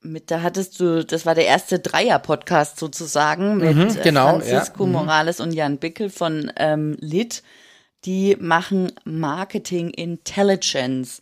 [0.00, 4.84] mit, da hattest du, das war der erste Dreier-Podcast sozusagen mit mhm, äh, genau, Francisco
[4.84, 4.86] ja.
[4.86, 4.92] Mhm.
[4.92, 7.42] Morales und Jan Bickel von ähm, Lit.
[8.04, 11.20] Die machen Marketing Intelligence.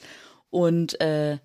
[0.51, 1.39] Und äh,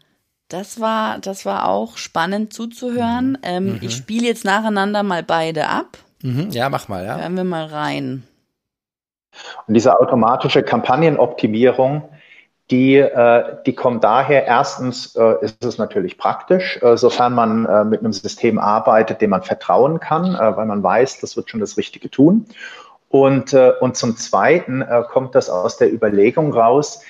[0.50, 3.32] das war, das war auch spannend zuzuhören.
[3.32, 3.38] Mhm.
[3.44, 3.80] Ähm, mhm.
[3.82, 5.98] Ich spiele jetzt nacheinander mal beide ab.
[6.22, 6.50] Mhm.
[6.52, 7.18] Ja, mach mal, ja.
[7.18, 8.24] Hören wir mal rein.
[9.68, 12.10] Und diese automatische Kampagnenoptimierung,
[12.70, 17.84] die, äh, die kommt daher, erstens äh, ist es natürlich praktisch, äh, sofern man äh,
[17.84, 21.60] mit einem System arbeitet, dem man vertrauen kann, äh, weil man weiß, das wird schon
[21.60, 22.46] das Richtige tun.
[23.12, 27.04] Und, äh, und zum Zweiten äh, kommt das aus der Überlegung raus,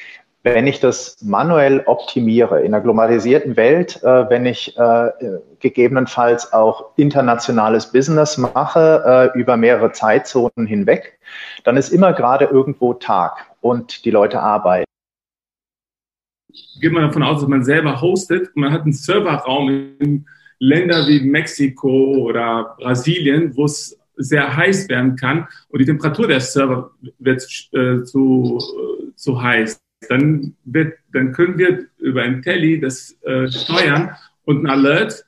[0.43, 5.11] wenn ich das manuell optimiere in einer globalisierten Welt, äh, wenn ich äh,
[5.59, 11.19] gegebenenfalls auch internationales Business mache äh, über mehrere Zeitzonen hinweg,
[11.63, 14.85] dann ist immer gerade irgendwo Tag und die Leute arbeiten.
[16.81, 20.25] Geht man davon aus, dass man selber hostet und man hat einen Serverraum in
[20.57, 26.41] Ländern wie Mexiko oder Brasilien, wo es sehr heiß werden kann und die Temperatur der
[26.41, 27.43] Server wird
[27.73, 33.47] äh, zu, äh, zu heiß dann, wird, dann können wir über ein Telly das äh,
[33.51, 35.25] steuern und ein Alert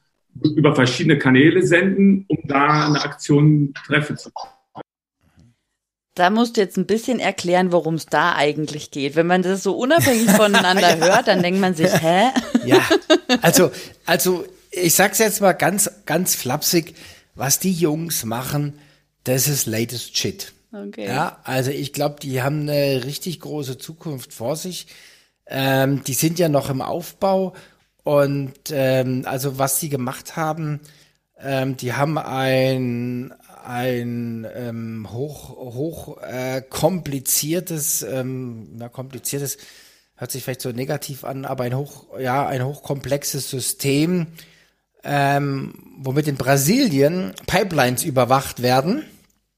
[0.56, 4.84] über verschiedene Kanäle senden, um da eine Aktion treffen zu können.
[6.16, 9.16] Da musst du jetzt ein bisschen erklären, worum es da eigentlich geht.
[9.16, 11.06] Wenn man das so unabhängig voneinander ja.
[11.06, 12.30] hört, dann denkt man sich, hä?
[12.66, 12.82] Ja,
[13.42, 13.72] also,
[14.06, 16.94] also ich sag's jetzt mal ganz, ganz flapsig,
[17.36, 18.80] was die Jungs machen,
[19.24, 20.54] das ist latest shit.
[20.72, 21.06] Okay.
[21.06, 24.88] Ja, also ich glaube, die haben eine richtig große Zukunft vor sich.
[25.46, 27.54] Ähm, die sind ja noch im Aufbau
[28.04, 30.80] und ähm, also was sie gemacht haben,
[31.40, 33.34] ähm, die haben ein
[33.66, 39.58] ein ähm, hoch hoch äh, kompliziertes, ähm, na kompliziertes
[40.16, 44.28] hört sich vielleicht so negativ an, aber ein hoch ja ein hochkomplexes System,
[45.04, 49.04] ähm, womit in Brasilien Pipelines überwacht werden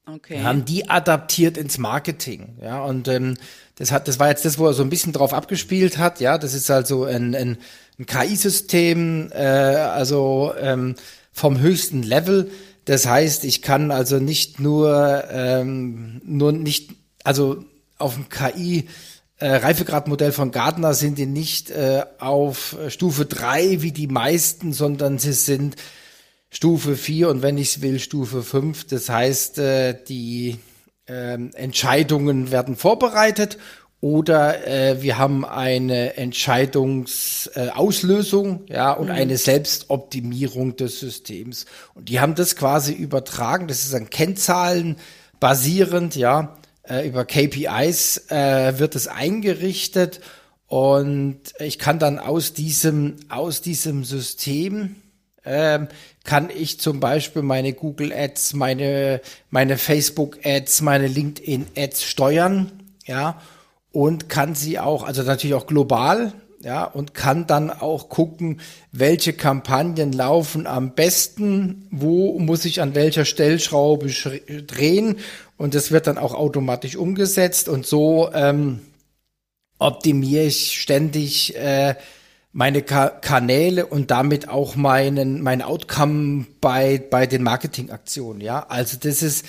[0.08, 0.40] Okay.
[0.44, 3.36] Haben die adaptiert ins Marketing, ja, und ähm,
[3.74, 6.38] das hat, das war jetzt das, wo er so ein bisschen drauf abgespielt hat, ja,
[6.38, 7.58] das ist also ein, ein,
[7.98, 10.94] ein KI-System, äh, also ähm,
[11.32, 12.52] vom höchsten Level.
[12.84, 16.92] Das heißt, ich kann also nicht nur, ähm, nur nicht,
[17.24, 17.64] also
[17.98, 18.88] auf dem KI
[19.38, 25.18] äh, Reifegradmodell von Gardner sind die nicht äh, auf Stufe drei wie die meisten, sondern
[25.18, 25.76] sie sind
[26.50, 28.86] Stufe 4 und wenn ich es will, Stufe 5.
[28.86, 30.56] Das heißt, äh, die
[31.06, 33.58] äh, Entscheidungen werden vorbereitet
[34.00, 39.12] oder äh, wir haben eine Entscheidungsauslösung, äh, ja, und mhm.
[39.12, 41.66] eine Selbstoptimierung des Systems.
[41.94, 43.68] Und die haben das quasi übertragen.
[43.68, 44.96] Das ist an Kennzahlen
[45.40, 50.20] basierend, ja, äh, über KPIs äh, wird es eingerichtet.
[50.66, 54.96] Und ich kann dann aus diesem aus diesem System
[55.46, 55.86] ähm,
[56.24, 62.72] kann ich zum Beispiel meine Google Ads, meine, meine Facebook Ads, meine LinkedIn Ads steuern,
[63.06, 63.40] ja,
[63.92, 66.32] und kann sie auch, also natürlich auch global,
[66.66, 72.96] ja, und kann dann auch gucken, welche Kampagnen laufen am besten, wo muss ich an
[72.96, 74.08] welcher Stellschraube
[74.66, 75.20] drehen
[75.56, 78.80] und das wird dann auch automatisch umgesetzt und so ähm,
[79.78, 81.94] optimiere ich ständig äh,
[82.50, 88.66] meine Ka Kanäle und damit auch meinen mein Outcome bei bei den Marketingaktionen, ja?
[88.68, 89.46] Also das ist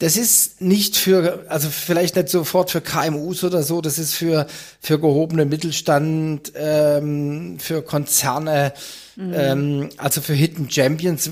[0.00, 4.46] das ist nicht für, also vielleicht nicht sofort für KMUs oder so, das ist für,
[4.80, 8.72] für gehobene Mittelstand, ähm, für Konzerne,
[9.16, 9.34] mhm.
[9.34, 11.30] ähm, also für Hidden Champions,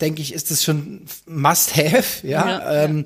[0.00, 2.48] denke ich, ist das schon must have, ja.
[2.48, 3.04] ja, ähm,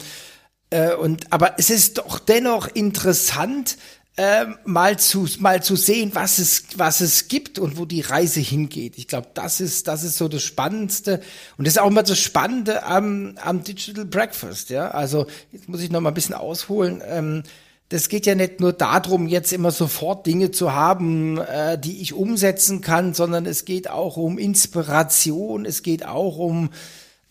[0.73, 0.93] ja.
[0.93, 3.77] Äh, und, aber es ist doch dennoch interessant,
[4.21, 8.41] äh, mal zu mal zu sehen, was es was es gibt und wo die Reise
[8.41, 8.99] hingeht.
[8.99, 11.23] Ich glaube, das ist das ist so das Spannendste
[11.57, 14.69] und das ist auch immer das Spannende am am Digital Breakfast.
[14.69, 17.03] Ja, also jetzt muss ich noch mal ein bisschen ausholen.
[17.07, 17.45] Ähm,
[17.89, 22.13] das geht ja nicht nur darum, jetzt immer sofort Dinge zu haben, äh, die ich
[22.13, 26.69] umsetzen kann, sondern es geht auch um Inspiration, es geht auch um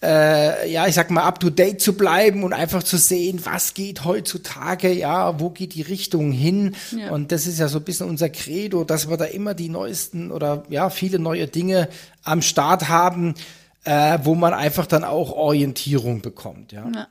[0.01, 3.73] äh, ja, ich sag mal, up to date zu bleiben und einfach zu sehen, was
[3.73, 6.75] geht heutzutage, ja, wo geht die Richtung hin.
[6.95, 7.11] Ja.
[7.11, 10.31] Und das ist ja so ein bisschen unser Credo, dass wir da immer die neuesten
[10.31, 11.89] oder ja, viele neue Dinge
[12.23, 13.35] am Start haben,
[13.83, 16.89] äh, wo man einfach dann auch Orientierung bekommt, ja.
[16.93, 17.07] ja.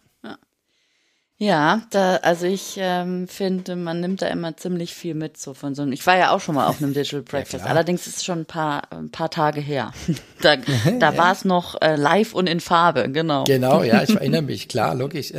[1.41, 5.73] Ja, da, also ich ähm, finde, man nimmt da immer ziemlich viel mit so von
[5.77, 5.93] so einem.
[5.93, 8.41] Ich war ja auch schon mal auf einem Digital Breakfast, ja, allerdings ist es schon
[8.41, 9.93] ein paar, ein paar Tage her.
[10.41, 10.63] da da
[11.01, 11.17] ja.
[11.17, 13.45] war es noch äh, live und in Farbe, genau.
[13.45, 15.33] Genau, ja, ich erinnere mich, klar, logisch.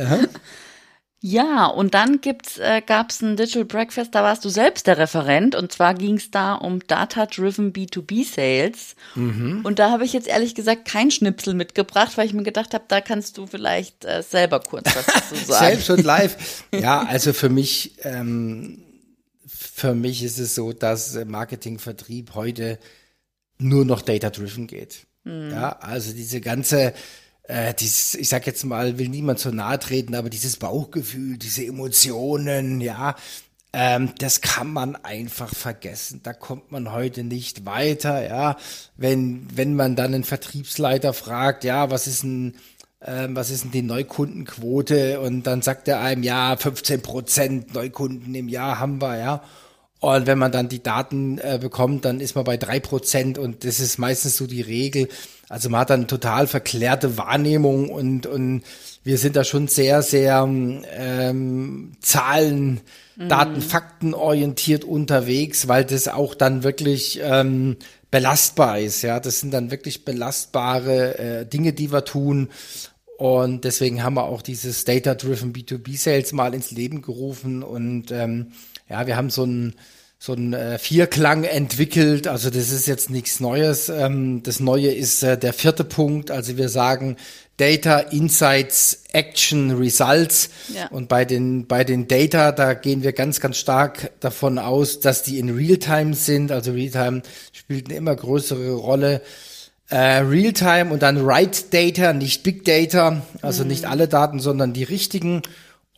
[1.22, 5.54] Ja, und dann gibt's, äh, gab's ein Digital Breakfast, da warst du selbst der Referent
[5.54, 8.96] und zwar ging's da um Data-Driven B2B Sales.
[9.14, 9.60] Mhm.
[9.62, 12.84] Und da habe ich jetzt ehrlich gesagt kein Schnipsel mitgebracht, weil ich mir gedacht habe,
[12.88, 15.66] da kannst du vielleicht äh, selber kurz was dazu sagen.
[15.66, 16.64] selbst und live.
[16.72, 18.82] Ja, also für mich, ähm,
[19.46, 22.78] für mich ist es so, dass Marketing, Vertrieb heute
[23.58, 25.06] nur noch Data-Driven geht.
[25.24, 25.50] Mhm.
[25.50, 26.94] Ja, also diese ganze
[27.50, 31.66] äh, dieses, ich sag jetzt mal, will niemand so nahe treten, aber dieses Bauchgefühl, diese
[31.66, 33.16] Emotionen, ja,
[33.72, 36.20] ähm, das kann man einfach vergessen.
[36.22, 38.56] Da kommt man heute nicht weiter, ja.
[38.96, 42.54] Wenn, wenn man dann einen Vertriebsleiter fragt, ja, was ist ein,
[43.04, 45.20] ähm, was ist denn die Neukundenquote?
[45.20, 49.42] Und dann sagt er einem, ja, 15 Prozent Neukunden im Jahr haben wir, ja.
[50.00, 53.64] Und wenn man dann die Daten äh, bekommt, dann ist man bei drei Prozent und
[53.64, 55.08] das ist meistens so die Regel.
[55.50, 58.62] Also man hat dann total verklärte Wahrnehmung und, und
[59.04, 62.80] wir sind da schon sehr, sehr ähm, Zahlen,
[63.16, 63.28] mhm.
[63.28, 67.76] Daten, Fakten orientiert unterwegs, weil das auch dann wirklich ähm,
[68.10, 69.02] belastbar ist.
[69.02, 72.48] Ja, das sind dann wirklich belastbare äh, Dinge, die wir tun.
[73.18, 78.52] Und deswegen haben wir auch dieses Data-Driven B2B Sales mal ins Leben gerufen und ähm,
[78.90, 79.74] ja, wir haben so ein
[80.22, 82.28] so ein äh, Vierklang entwickelt.
[82.28, 83.88] Also das ist jetzt nichts Neues.
[83.88, 86.30] Ähm, das Neue ist äh, der vierte Punkt.
[86.30, 87.16] Also wir sagen
[87.56, 90.50] Data, Insights, Action, Results.
[90.74, 90.88] Ja.
[90.88, 95.22] Und bei den, bei den Data, da gehen wir ganz, ganz stark davon aus, dass
[95.22, 96.52] die in Realtime sind.
[96.52, 97.22] Also Realtime
[97.52, 99.22] spielt eine immer größere Rolle.
[99.88, 103.22] Äh, Realtime und dann Right Data, nicht Big Data.
[103.40, 103.70] Also mhm.
[103.70, 105.40] nicht alle Daten, sondern die richtigen.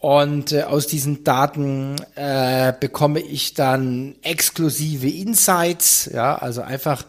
[0.02, 7.06] Und äh, aus diesen Daten äh, bekomme ich dann exklusive Insights, ja, also einfach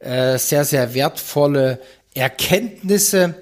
[0.00, 1.78] äh, sehr, sehr wertvolle
[2.14, 3.36] Erkenntnisse.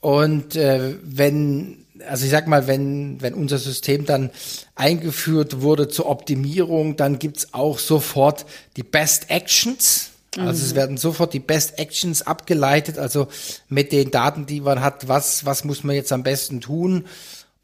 [0.00, 4.28] Und äh, wenn, also ich sag mal, wenn, wenn unser System dann
[4.74, 8.44] eingeführt wurde zur Optimierung, dann gibt's auch sofort
[8.76, 10.10] die Best Actions.
[10.36, 10.76] Also es mhm.
[10.76, 13.28] werden sofort die Best Actions abgeleitet, also
[13.70, 17.06] mit den Daten, die man hat, was, was muss man jetzt am besten tun.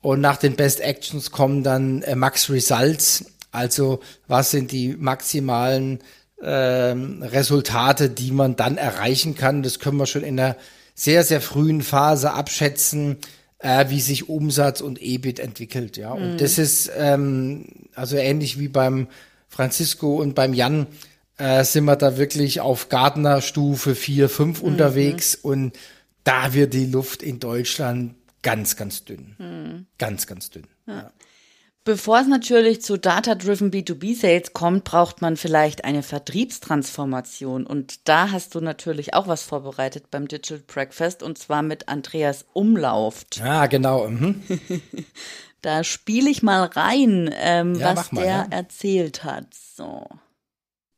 [0.00, 3.24] Und nach den Best Actions kommen dann äh, Max Results.
[3.50, 6.00] Also was sind die maximalen
[6.42, 9.62] ähm, Resultate, die man dann erreichen kann.
[9.62, 10.56] Das können wir schon in einer
[10.94, 13.18] sehr, sehr frühen Phase abschätzen,
[13.58, 15.96] äh, wie sich Umsatz und EBIT entwickelt.
[15.96, 16.38] Ja, und mhm.
[16.38, 19.08] das ist ähm, also ähnlich wie beim
[19.48, 20.86] Francisco und beim Jan
[21.38, 24.68] äh, sind wir da wirklich auf Gardner-Stufe 4, 5 mhm.
[24.68, 25.76] unterwegs und
[26.24, 28.14] da wird die Luft in Deutschland
[28.48, 29.34] ganz, ganz dünn.
[29.36, 29.86] Hm.
[29.98, 30.66] Ganz, ganz dünn.
[30.86, 30.94] Ja.
[30.94, 31.12] Ja.
[31.84, 37.66] Bevor es natürlich zu Data-Driven B2B-Sales kommt, braucht man vielleicht eine Vertriebstransformation.
[37.66, 42.46] Und da hast du natürlich auch was vorbereitet beim Digital Breakfast und zwar mit Andreas
[42.54, 43.42] Umlauft.
[43.42, 44.08] Ah, genau.
[44.08, 44.42] Mhm.
[45.60, 49.52] da spiele ich mal rein, ähm, ja, was mal, der erzählt hat.
[49.52, 50.06] So.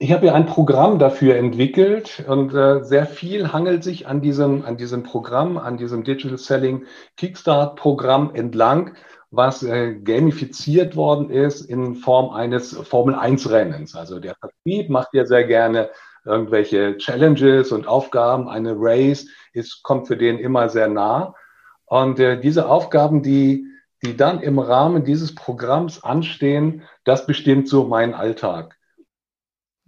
[0.03, 4.65] Ich habe ja ein Programm dafür entwickelt und äh, sehr viel hangelt sich an diesem,
[4.65, 6.87] an diesem Programm, an diesem Digital Selling
[7.19, 8.95] Kickstart Programm entlang,
[9.31, 13.95] was äh, gamifiziert worden ist in Form eines Formel 1 Rennens.
[13.95, 15.91] Also der Vertrieb macht ja sehr gerne
[16.25, 18.49] irgendwelche Challenges und Aufgaben.
[18.49, 21.35] Eine Race ist, kommt für den immer sehr nah.
[21.85, 23.67] Und äh, diese Aufgaben, die,
[24.03, 28.80] die dann im Rahmen dieses Programms anstehen, das bestimmt so meinen Alltag.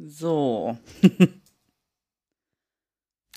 [0.04, 0.76] So.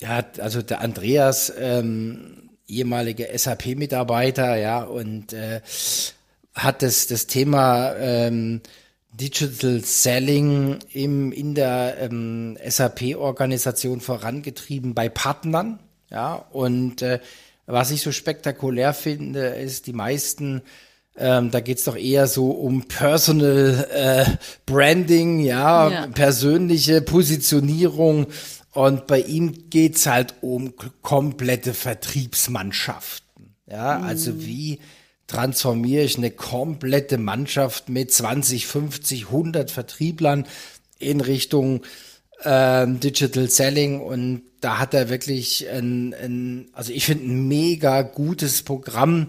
[0.00, 5.60] ja, also der Andreas ähm, ehemaliger SAP-Mitarbeiter, ja, und äh,
[6.54, 8.62] hat das, das Thema ähm,
[9.12, 15.78] Digital Selling im, in der ähm, SAP-Organisation vorangetrieben bei Partnern.
[16.10, 17.20] Ja, und äh,
[17.66, 20.62] was ich so spektakulär finde, ist, die meisten,
[21.18, 24.24] ähm, da geht's doch eher so um Personal äh,
[24.66, 28.26] Branding, ja, ja, persönliche Positionierung.
[28.72, 33.54] Und bei ihm geht's halt um komplette Vertriebsmannschaften.
[33.70, 34.46] Ja, also mhm.
[34.46, 34.78] wie
[35.26, 40.46] transformiere ich eine komplette Mannschaft mit 20, 50, 100 Vertrieblern
[40.98, 41.82] in Richtung
[42.42, 48.02] äh, Digital Selling und da hat er wirklich ein, ein also ich finde ein mega
[48.02, 49.28] gutes Programm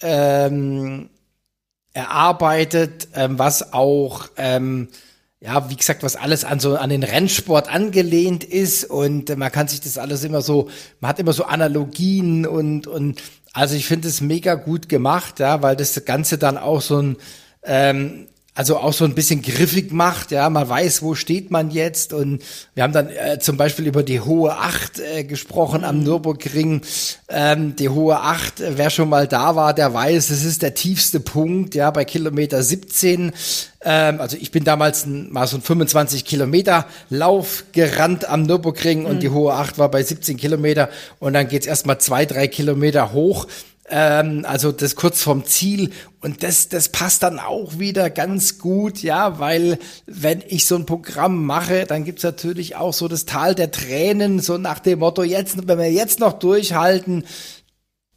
[0.00, 1.10] ähm,
[1.94, 4.88] erarbeitet, ähm, was auch ähm,
[5.40, 8.84] ja, wie gesagt, was alles an so an den Rennsport angelehnt ist.
[8.84, 13.22] Und man kann sich das alles immer so, man hat immer so Analogien und und
[13.52, 17.16] also ich finde es mega gut gemacht, ja, weil das Ganze dann auch so ein
[17.62, 22.12] ähm, also auch so ein bisschen griffig macht, ja, man weiß, wo steht man jetzt
[22.12, 22.40] und
[22.74, 26.04] wir haben dann äh, zum Beispiel über die hohe Acht äh, gesprochen am mhm.
[26.04, 26.82] Nürburgring.
[27.28, 30.74] Ähm, die hohe Acht, äh, wer schon mal da war, der weiß, es ist der
[30.74, 33.32] tiefste Punkt, ja, bei Kilometer 17.
[33.82, 39.00] Ähm, also ich bin damals ein, mal so ein 25 Kilometer Lauf gerannt am Nürburgring
[39.00, 39.06] mhm.
[39.06, 43.12] und die hohe Acht war bei 17 Kilometer und dann geht's erstmal zwei, drei Kilometer
[43.12, 43.48] hoch
[43.88, 49.02] ähm, also das kurz vom Ziel und das, das passt dann auch wieder ganz gut,
[49.02, 53.54] ja, weil wenn ich so ein Programm mache, dann gibt's natürlich auch so das Tal
[53.54, 57.24] der Tränen, so nach dem Motto, jetzt, wenn wir jetzt noch durchhalten,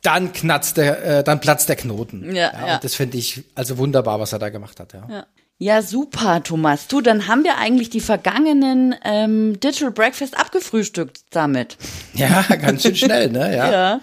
[0.02, 2.34] dann knatzt der, äh, dann platzt der Knoten.
[2.34, 2.76] Ja, ja, ja.
[2.76, 5.08] Und das finde ich also wunderbar, was er da gemacht hat, ja.
[5.10, 5.26] ja.
[5.60, 6.88] Ja, super, Thomas.
[6.88, 11.78] Du, dann haben wir eigentlich die vergangenen ähm, Digital Breakfast abgefrühstückt damit.
[12.14, 13.56] Ja, ganz schön schnell, ne?
[13.56, 13.72] Ja.
[13.72, 14.02] ja.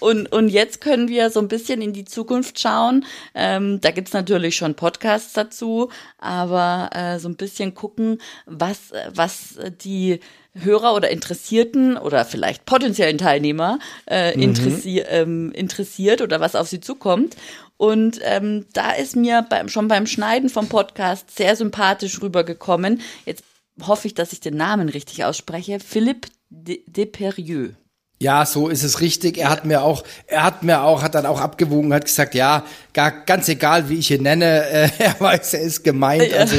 [0.00, 3.04] Und, und jetzt können wir so ein bisschen in die Zukunft schauen.
[3.36, 5.88] Ähm, da gibt's natürlich schon Podcasts dazu,
[6.18, 10.18] aber äh, so ein bisschen gucken, was, was die
[10.54, 14.42] Hörer oder Interessierten oder vielleicht potenziellen Teilnehmer äh, mhm.
[14.42, 17.36] interessi ähm, interessiert oder was auf sie zukommt.
[17.82, 23.00] Und ähm, da ist mir beim, schon beim Schneiden vom Podcast sehr sympathisch rübergekommen.
[23.26, 23.42] Jetzt
[23.82, 25.80] hoffe ich, dass ich den Namen richtig ausspreche.
[25.80, 27.74] Philippe Deperieux.
[28.22, 29.36] Ja, so ist es richtig.
[29.36, 32.62] Er hat mir auch, er hat mir auch, hat dann auch abgewogen, hat gesagt, ja,
[32.92, 36.30] gar, ganz egal, wie ich ihn nenne, äh, er weiß, er ist gemeint.
[36.30, 36.38] Ja.
[36.38, 36.56] Also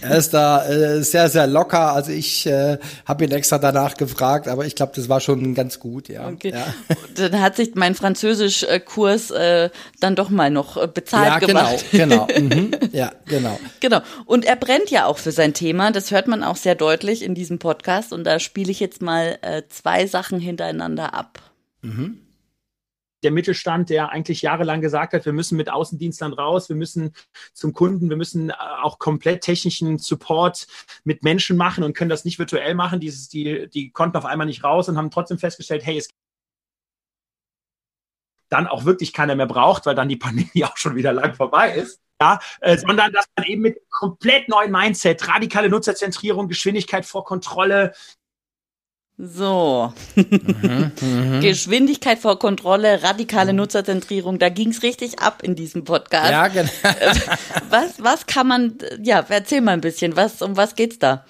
[0.00, 1.92] er ist da äh, sehr, sehr locker.
[1.92, 5.80] Also ich äh, habe ihn extra danach gefragt, aber ich glaube, das war schon ganz
[5.80, 6.28] gut, ja.
[6.28, 6.54] Okay.
[6.54, 6.64] ja.
[7.14, 9.68] Dann hat sich mein Französischkurs äh,
[10.00, 11.84] dann doch mal noch äh, bezahlt ja, gemacht.
[11.90, 12.42] Genau, genau.
[12.42, 12.70] Mhm.
[12.92, 13.58] Ja, genau.
[13.80, 14.00] Genau.
[14.24, 15.92] Und er brennt ja auch für sein Thema.
[15.92, 18.12] Das hört man auch sehr deutlich in diesem Podcast.
[18.12, 21.38] Und da spiele ich jetzt mal äh, zwei Sachen hintereinander voneinander ab.
[21.82, 22.26] Mhm.
[23.22, 27.14] Der Mittelstand, der eigentlich jahrelang gesagt hat, wir müssen mit Außendienstlern raus, wir müssen
[27.52, 30.66] zum Kunden, wir müssen äh, auch komplett technischen Support
[31.04, 32.98] mit Menschen machen und können das nicht virtuell machen.
[32.98, 36.08] Dieses, die, die konnten auf einmal nicht raus und haben trotzdem festgestellt, hey, es
[38.48, 41.72] dann auch wirklich keiner mehr braucht, weil dann die Pandemie auch schon wieder lang vorbei
[41.74, 42.00] ist.
[42.20, 47.94] Ja, äh, sondern dass man eben mit komplett neuen Mindset, radikale Nutzerzentrierung, Geschwindigkeit vor Kontrolle,
[49.22, 49.92] so.
[50.16, 56.30] Mhm, mhm, Geschwindigkeit vor Kontrolle, radikale Nutzerzentrierung, da ging's richtig ab in diesem Podcast.
[56.30, 56.70] Ja, genau.
[57.70, 61.24] was, was kann man, ja, erzähl mal ein bisschen, was, um was geht's da?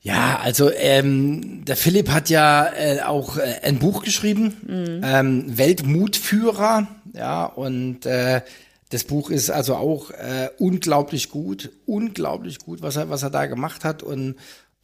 [0.00, 5.00] Ja, also ähm, der Philipp hat ja äh, auch äh, ein Buch geschrieben, mhm.
[5.02, 8.42] ähm, Weltmutführer, ja, und äh,
[8.90, 13.46] das Buch ist also auch äh, unglaublich gut, unglaublich gut, was er, was er da
[13.46, 14.36] gemacht hat und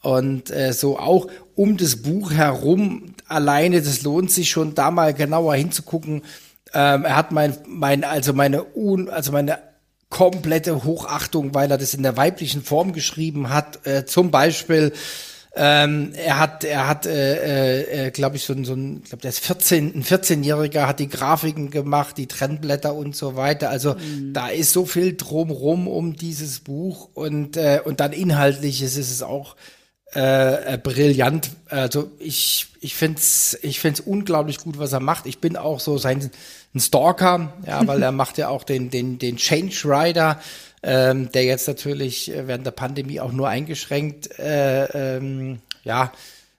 [0.02, 5.14] und äh, so auch um das Buch herum alleine, das lohnt sich schon da mal
[5.14, 6.22] genauer hinzugucken.
[6.72, 9.58] Ähm, er hat mein, mein, also meine Un, also meine
[10.08, 13.86] komplette Hochachtung, weil er das in der weiblichen Form geschrieben hat.
[13.86, 14.92] Äh, zum Beispiel,
[15.54, 19.30] ähm, er hat, er hat, äh, äh, äh glaube ich, so, so ein, glaube der
[19.30, 23.68] ist 14, ein 14-Jähriger, hat die Grafiken gemacht, die Trennblätter und so weiter.
[23.68, 24.32] Also mhm.
[24.32, 29.22] da ist so viel drumrum um dieses Buch und äh, und dann inhaltlich ist es
[29.22, 29.56] auch
[30.14, 31.50] äh, äh, brillant.
[31.68, 35.26] Also ich, ich finde es ich find's unglaublich gut, was er macht.
[35.26, 36.30] Ich bin auch so sein
[36.74, 40.40] ein Stalker, ja, weil er macht ja auch den, den, den Change Rider,
[40.82, 46.12] ähm, der jetzt natürlich während der Pandemie auch nur eingeschränkt äh, ähm, ja,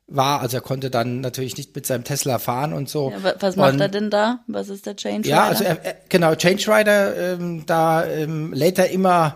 [0.08, 0.42] war.
[0.42, 3.12] Also er konnte dann natürlich nicht mit seinem Tesla fahren und so.
[3.12, 4.40] Ja, was macht und, er denn da?
[4.48, 5.38] Was ist der Change Rider?
[5.38, 9.36] Ja, also er, er, genau, Change Rider, ähm, da ähm, lädt er immer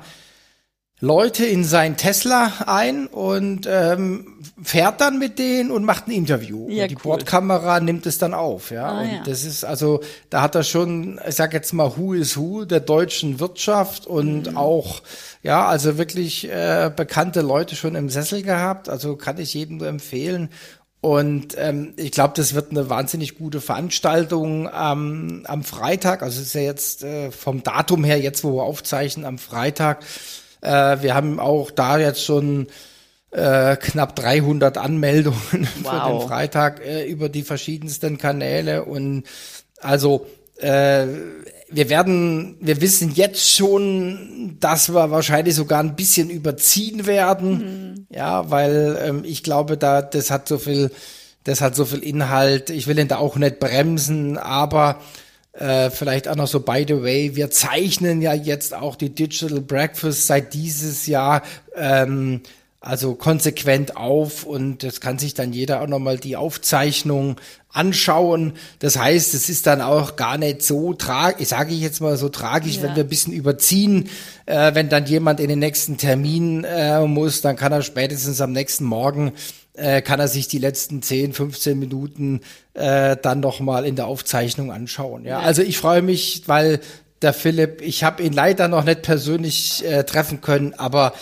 [1.02, 6.70] Leute in sein Tesla ein und ähm, fährt dann mit denen und macht ein Interview.
[6.70, 7.02] Ja, und die cool.
[7.04, 8.88] Bordkamera nimmt es dann auf, ja.
[8.88, 9.24] Ah, und ja.
[9.26, 12.80] das ist also, da hat er schon, ich sag jetzt mal, Who is Who der
[12.80, 14.58] deutschen Wirtschaft und Mhm.
[14.58, 15.02] auch,
[15.44, 18.88] ja, also wirklich äh, bekannte Leute schon im Sessel gehabt.
[18.88, 20.50] Also kann ich jedem nur empfehlen.
[21.02, 26.24] Und ähm, ich glaube, das wird eine wahnsinnig gute Veranstaltung am am Freitag.
[26.24, 30.04] Also es ist ja jetzt äh, vom Datum her, jetzt wo wir aufzeichnen, am Freitag.
[30.66, 32.68] Äh, wir haben auch da jetzt schon
[33.32, 36.28] äh, knapp 300 Anmeldungen für den Wow.
[36.28, 38.86] Freitag äh, über die verschiedensten Kanäle.
[38.86, 39.24] Und
[39.80, 40.26] also
[40.58, 41.06] äh,
[41.70, 48.08] wir werden, wir wissen jetzt schon, dass wir wahrscheinlich sogar ein bisschen überziehen werden.
[48.10, 50.92] Ja, weil ähm, ich glaube, da das hat so viel,
[51.44, 52.70] das hat so viel Inhalt.
[52.70, 55.02] Ich will ihn da auch nicht bremsen, aber
[55.58, 59.62] äh, vielleicht auch noch so, by the way, wir zeichnen ja jetzt auch die Digital
[59.62, 61.42] Breakfast seit dieses Jahr
[61.76, 62.42] ähm,
[62.82, 67.38] also konsequent auf und das kann sich dann jeder auch nochmal die Aufzeichnung
[67.74, 68.54] anschauen.
[68.78, 72.30] Das heißt, es ist dann auch gar nicht so tragisch, sage ich jetzt mal so
[72.30, 72.84] tragisch, Ja.
[72.84, 74.10] wenn wir ein bisschen überziehen,
[74.46, 78.52] äh, wenn dann jemand in den nächsten Termin äh, muss, dann kann er spätestens am
[78.52, 79.32] nächsten Morgen
[79.76, 82.42] äh, kann er sich die letzten 10, 15 Minuten
[82.74, 85.26] äh, dann noch mal in der Aufzeichnung anschauen.
[85.26, 86.80] Ja, also ich freue mich, weil
[87.22, 91.14] der Philipp, ich habe ihn leider noch nicht persönlich äh, treffen können, aber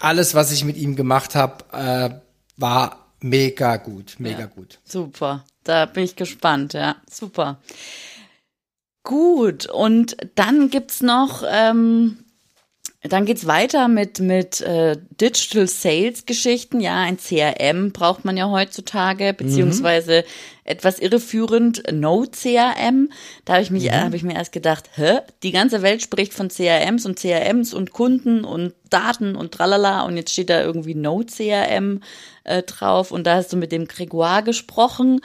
[0.00, 2.10] alles, was ich mit ihm gemacht habe, äh,
[2.56, 4.46] war mega gut, mega Ja.
[4.46, 4.78] gut.
[4.84, 5.44] Super.
[5.64, 6.96] Da bin ich gespannt, ja.
[7.10, 7.58] Super.
[9.02, 12.18] Gut, und dann gibt's noch, ähm,
[13.02, 16.80] dann geht's weiter mit, mit äh, Digital Sales Geschichten.
[16.80, 20.24] Ja, ein CRM braucht man ja heutzutage, beziehungsweise
[20.64, 23.10] etwas irreführend Node CRM.
[23.44, 25.20] Da habe ich mich, habe ich mir erst gedacht, hä?
[25.44, 30.16] Die ganze Welt spricht von CRMs und CRMs und Kunden und Daten und tralala und
[30.16, 32.00] jetzt steht da irgendwie Node CRM
[32.42, 35.20] äh, drauf und da hast du mit dem Grégoire gesprochen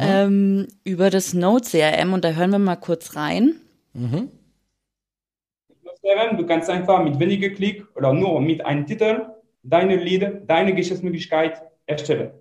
[0.00, 3.56] ähm, über das Node CRM und da hören wir mal kurz rein.
[6.02, 9.26] CRM, du kannst einfach mit weniger Klick oder nur mit einem Titel
[9.62, 12.32] deine Lead, deine Geschäftsmöglichkeit erstellen.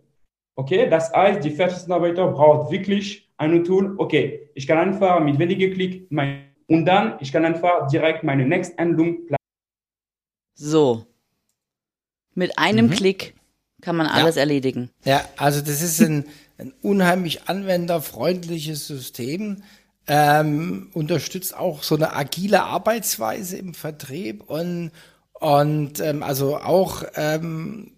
[0.56, 3.96] Okay, das heißt, die Vertriebsmitarbeiter braucht wirklich ein Tool.
[3.98, 8.46] Okay, ich kann einfach mit weniger Klick mein, und dann ich kann einfach direkt meine
[8.46, 9.38] Next-Handlung planen.
[10.56, 11.06] So.
[12.36, 13.36] Mit einem Klick
[13.82, 14.90] kann man alles erledigen.
[15.04, 16.26] Ja, also das ist ein,
[16.58, 19.64] ein unheimlich anwenderfreundliches System.
[20.12, 24.90] Ähm, unterstützt auch so eine agile Arbeitsweise im Vertrieb und,
[25.34, 27.92] und ähm, also auch ähm,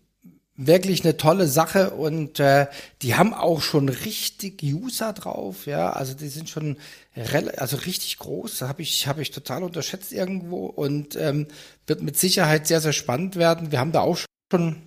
[0.58, 2.68] wirklich eine tolle Sache und äh,
[3.02, 6.78] die haben auch schon richtig User drauf, ja, also die sind schon
[7.16, 11.48] also richtig groß, habe ich habe ich total unterschätzt irgendwo und ähm,
[11.88, 13.72] wird mit Sicherheit sehr sehr spannend werden.
[13.72, 14.18] Wir haben da auch
[14.52, 14.82] schon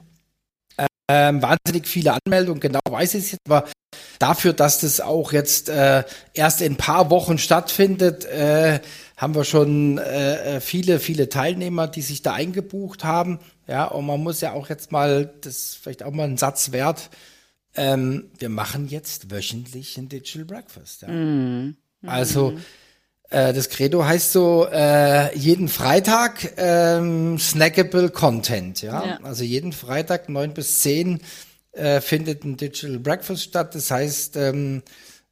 [1.08, 3.68] ähm, wahnsinnig viele Anmeldungen, genau weiß ich es jetzt, aber
[4.18, 8.80] dafür, dass das auch jetzt äh, erst in ein paar Wochen stattfindet, äh,
[9.16, 13.38] haben wir schon äh, äh, viele, viele Teilnehmer, die sich da eingebucht haben.
[13.66, 16.72] Ja, und man muss ja auch jetzt mal, das ist vielleicht auch mal ein Satz
[16.72, 17.10] wert,
[17.76, 21.02] ähm, wir machen jetzt wöchentlich ein Digital Breakfast.
[21.02, 21.08] Ja.
[22.06, 22.56] Also äh,
[23.34, 29.04] das Credo heißt so, äh, jeden Freitag ähm, snackable Content, ja?
[29.04, 29.18] Ja.
[29.22, 31.20] Also jeden Freitag neun bis zehn
[31.72, 33.74] äh, findet ein Digital Breakfast statt.
[33.74, 34.82] Das heißt, ähm,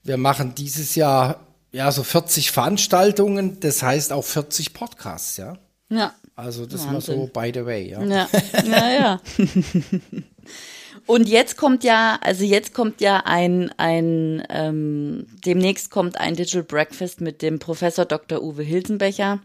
[0.02, 5.56] wir machen dieses Jahr ja so 40 Veranstaltungen, das heißt auch 40 Podcasts, ja.
[5.88, 6.14] Ja.
[6.34, 7.20] Also das mal Wahnsinn.
[7.20, 8.02] so by the way, ja.
[8.02, 8.28] Ja,
[8.64, 9.20] ja, ja.
[11.06, 16.62] Und jetzt kommt ja, also jetzt kommt ja ein, ein ähm, demnächst kommt ein Digital
[16.62, 18.42] Breakfast mit dem Professor Dr.
[18.42, 19.40] Uwe Hilsenbecher.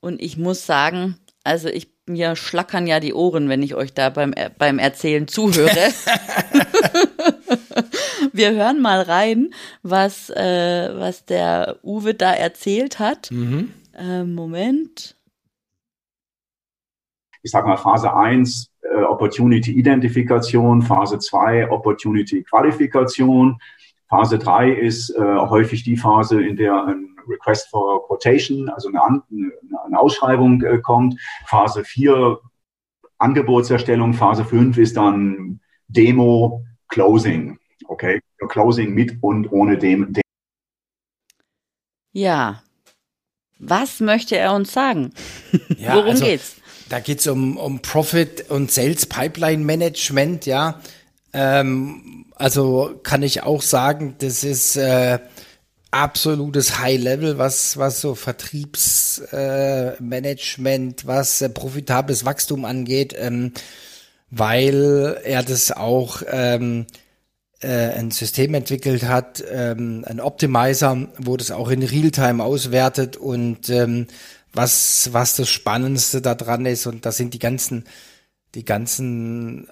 [0.00, 4.10] Und ich muss sagen, also ich mir schlackern ja die Ohren, wenn ich euch da
[4.10, 5.70] beim, beim Erzählen zuhöre.
[8.32, 9.50] Wir hören mal rein,
[9.82, 13.30] was, äh, was der Uwe da erzählt hat.
[13.94, 15.16] Äh, Moment.
[17.42, 23.58] Ich sag mal, Phase 1 äh, Opportunity Identifikation, Phase 2 Opportunity Qualifikation,
[24.08, 29.02] Phase 3 ist äh, häufig die Phase, in der ein Request for Quotation, also eine,
[29.02, 29.22] An
[29.86, 31.18] eine Ausschreibung äh, kommt.
[31.46, 32.38] Phase 4
[33.18, 37.58] Angebotserstellung, Phase 5 ist dann Demo, Closing.
[37.86, 40.22] Okay, Closing mit und ohne dem, dem
[42.12, 42.62] Ja.
[43.58, 45.12] Was möchte er uns sagen?
[45.78, 46.61] Ja, Worum also, geht's?
[46.92, 50.78] Da geht's um, um Profit und Sales Pipeline Management, ja.
[51.32, 55.18] Ähm, also kann ich auch sagen, das ist äh,
[55.90, 63.52] absolutes High-Level, was, was so Vertriebsmanagement, äh, was äh, profitables Wachstum angeht, ähm,
[64.28, 66.84] weil er das auch ähm,
[67.60, 73.70] äh, ein System entwickelt hat, ähm, ein Optimizer, wo das auch in Realtime auswertet und
[73.70, 74.08] ähm,
[74.52, 76.86] was, was das Spannendste daran ist.
[76.86, 77.84] Und das sind die ganzen,
[78.54, 79.68] die ganzen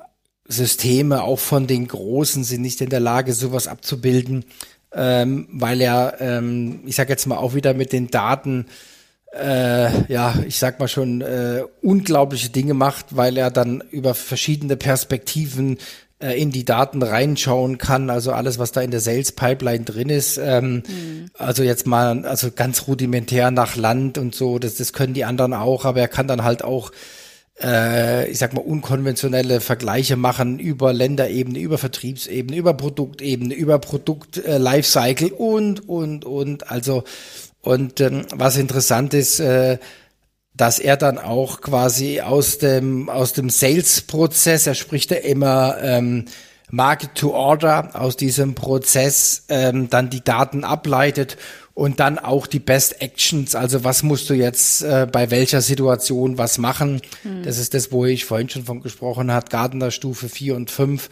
[0.47, 4.45] Systeme auch von den Großen sind nicht in der Lage, sowas abzubilden,
[4.93, 8.67] ähm, weil er, ähm, ich sag jetzt mal auch wieder mit den Daten,
[9.33, 14.77] äh, ja, ich sag mal schon äh, unglaubliche Dinge macht, weil er dann über verschiedene
[14.77, 15.79] Perspektiven
[16.21, 20.39] in die Daten reinschauen kann, also alles, was da in der Sales Pipeline drin ist.
[20.39, 21.31] Ähm, mhm.
[21.39, 25.55] Also jetzt mal, also ganz rudimentär nach Land und so, das, das können die anderen
[25.55, 26.93] auch, aber er kann dann halt auch
[27.63, 35.29] äh, ich sag mal, unkonventionelle Vergleiche machen über Länderebene, über Vertriebsebene, über Produktebene, über Produkt-Lifecycle
[35.29, 36.71] äh, und, und, und.
[36.71, 37.05] Also,
[37.61, 39.79] und ähm, was interessant ist, äh,
[40.55, 46.27] dass er dann auch quasi aus dem, aus dem Sales-Prozess, er spricht ja immer ähm,
[46.71, 51.37] Market to Order, aus diesem Prozess ähm, dann die Daten ableitet
[51.75, 56.39] und dann auch die Best Actions, also was musst du jetzt äh, bei welcher Situation
[56.39, 57.01] was machen.
[57.25, 57.43] Mhm.
[57.43, 61.09] Das ist das, wo ich vorhin schon von gesprochen hat, Gardener Stufe 4 und 5.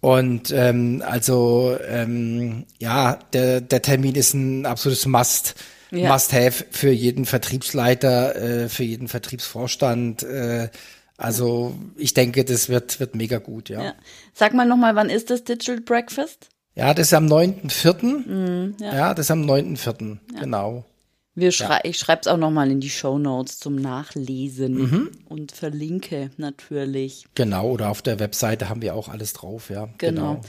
[0.00, 5.56] Und ähm, also ähm, ja, der, der Termin ist ein absolutes Must.
[5.90, 6.12] Ja.
[6.12, 10.22] Must-have für jeden Vertriebsleiter, äh, für jeden Vertriebsvorstand.
[10.22, 10.68] Äh,
[11.16, 13.82] also ich denke, das wird, wird mega gut, ja.
[13.82, 13.94] ja.
[14.34, 16.48] Sag mal nochmal, wann ist das Digital Breakfast?
[16.74, 18.02] Ja, das ist am 9.4.
[18.04, 18.94] Mm, ja.
[18.94, 20.18] ja, das ist am 9.4.
[20.34, 20.40] Ja.
[20.40, 20.84] Genau.
[21.34, 21.80] Wir schrei ja.
[21.84, 25.10] Ich schreibe es auch nochmal in die Show Notes zum Nachlesen mhm.
[25.28, 27.26] und verlinke natürlich.
[27.34, 29.88] Genau, oder auf der Webseite haben wir auch alles drauf, ja.
[29.98, 30.34] Genau.
[30.34, 30.40] genau.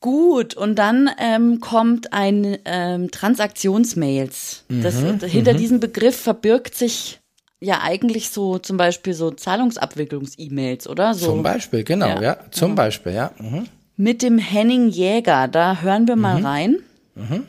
[0.00, 4.64] Gut, und dann ähm, kommt ein ähm, Transaktionsmails.
[4.68, 4.82] Mhm.
[4.82, 5.58] Das, hinter mhm.
[5.58, 7.20] diesem Begriff verbirgt sich
[7.60, 11.12] ja eigentlich so zum Beispiel so Zahlungsabwicklungs-E-Mails, oder?
[11.12, 11.26] So.
[11.26, 12.22] Zum Beispiel, genau, ja.
[12.22, 13.32] ja zum Beispiel, ja.
[13.38, 13.66] Mhm
[14.00, 15.46] mit dem Henning Jäger.
[15.46, 16.46] Da hören wir mal mhm.
[16.46, 16.78] rein.
[17.14, 17.46] Mhm.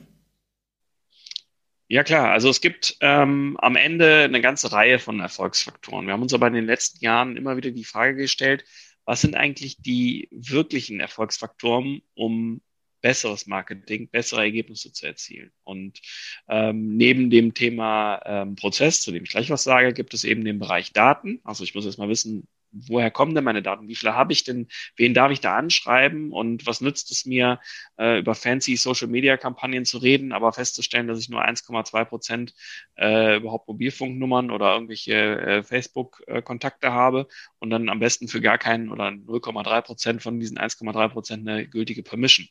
[1.87, 6.05] Ja klar, also es gibt ähm, am Ende eine ganze Reihe von Erfolgsfaktoren.
[6.05, 8.65] Wir haben uns aber in den letzten Jahren immer wieder die Frage gestellt,
[9.05, 12.61] was sind eigentlich die wirklichen Erfolgsfaktoren, um
[13.01, 15.51] besseres Marketing, bessere Ergebnisse zu erzielen.
[15.63, 15.99] Und
[16.47, 20.45] ähm, neben dem Thema ähm, Prozess, zu dem ich gleich was sage, gibt es eben
[20.45, 21.41] den Bereich Daten.
[21.43, 23.87] Also ich muss jetzt mal wissen, woher kommen denn meine Daten?
[23.87, 24.67] Wie viele habe ich denn?
[24.95, 26.31] Wen darf ich da anschreiben?
[26.31, 27.59] Und was nützt es mir,
[27.97, 32.53] äh, über fancy Social Media Kampagnen zu reden, aber festzustellen, dass ich nur 1,2 Prozent
[32.97, 37.27] äh, überhaupt Mobilfunknummern oder irgendwelche äh, Facebook-Kontakte habe
[37.59, 41.67] und dann am besten für gar keinen oder 0,3 Prozent von diesen 1,3 Prozent eine
[41.67, 42.47] gültige Permission.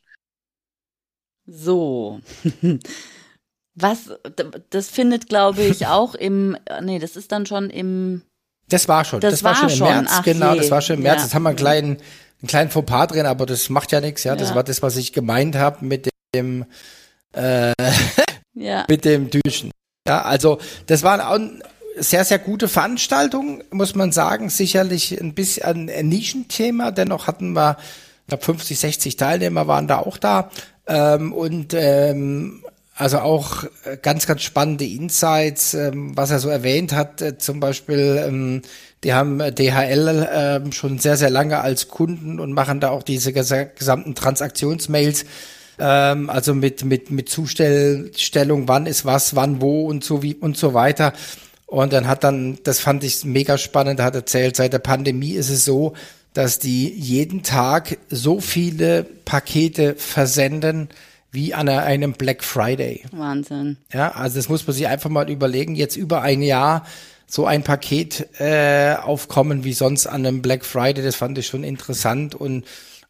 [1.45, 2.21] So.
[3.73, 4.11] Was,
[4.69, 8.21] das findet, glaube ich, auch im, nee, das ist dann schon im
[8.71, 9.19] das war schon.
[9.19, 9.93] Das, das war, war, schon im.
[9.93, 10.53] März, Ach genau.
[10.53, 10.59] Je.
[10.59, 11.17] Das war schon im März.
[11.17, 11.23] Ja.
[11.23, 11.97] Jetzt haben wir einen kleinen,
[12.41, 14.23] einen kleinen Fauxpas drin, aber das macht ja nichts.
[14.23, 14.55] Ja, das ja.
[14.55, 16.65] war das, was ich gemeint habe mit dem,
[17.33, 17.73] äh,
[18.53, 18.85] ja.
[18.87, 19.71] mit dem Düschen.
[20.07, 21.61] Ja, also das war eine
[21.97, 24.49] sehr, sehr gute Veranstaltung, muss man sagen.
[24.49, 26.91] Sicherlich ein bisschen ein Nischenthema.
[26.91, 27.77] Dennoch hatten wir,
[28.21, 30.49] ich glaube, 50, 60 Teilnehmer waren da auch da.
[30.87, 32.63] Ähm, und ähm,
[32.95, 37.21] also auch äh, ganz, ganz spannende Insights, ähm, was er so erwähnt hat.
[37.21, 38.61] Äh, zum Beispiel, ähm,
[39.03, 43.03] die haben äh, DHL ähm, schon sehr, sehr lange als Kunden und machen da auch
[43.03, 45.25] diese gesamten Transaktionsmails.
[45.77, 50.75] Also mit, mit, mit Zustellung, wann ist was, wann wo und so wie und so
[50.75, 51.11] weiter.
[51.65, 55.49] Und dann hat dann, das fand ich mega spannend, hat erzählt, seit der Pandemie ist
[55.49, 55.93] es so,
[56.33, 60.89] dass die jeden Tag so viele Pakete versenden,
[61.31, 63.03] wie an einem Black Friday.
[63.11, 63.77] Wahnsinn.
[63.93, 65.75] Ja, also das muss man sich einfach mal überlegen.
[65.75, 66.85] Jetzt über ein Jahr
[67.25, 71.63] so ein Paket äh, aufkommen wie sonst an einem Black Friday, das fand ich schon
[71.63, 72.65] interessant und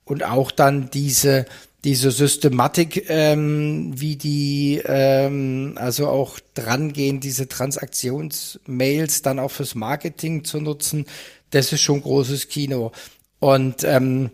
[0.05, 1.45] und auch dann diese
[1.83, 10.43] diese Systematik, ähm, wie die ähm, also auch drangehen, diese Transaktionsmails dann auch fürs Marketing
[10.43, 11.05] zu nutzen,
[11.49, 12.91] das ist schon großes Kino.
[13.39, 14.29] Und ähm,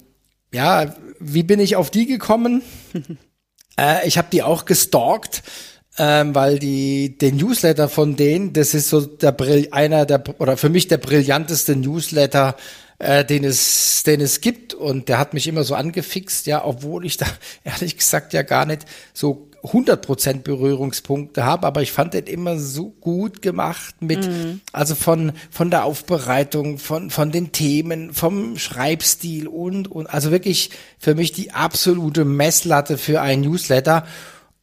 [0.54, 2.62] ja, wie bin ich auf die gekommen?
[3.80, 5.44] Äh, ich habe die auch gestalkt,
[5.98, 10.58] ähm, weil die den Newsletter von denen, das ist so der Brill, einer der oder
[10.58, 12.56] für mich der brillanteste Newsletter,
[13.00, 14.74] äh, den es den es gibt.
[14.74, 17.26] Und der hat mich immer so angefixt, ja, obwohl ich da
[17.64, 22.90] ehrlich gesagt ja gar nicht so 100% Berührungspunkte habe, aber ich fand den immer so
[22.90, 24.62] gut gemacht mit, mhm.
[24.72, 30.72] also von, von der Aufbereitung, von, von den Themen, vom Schreibstil und, und, also wirklich
[31.00, 34.06] für mich die absolute Messlatte für ein Newsletter.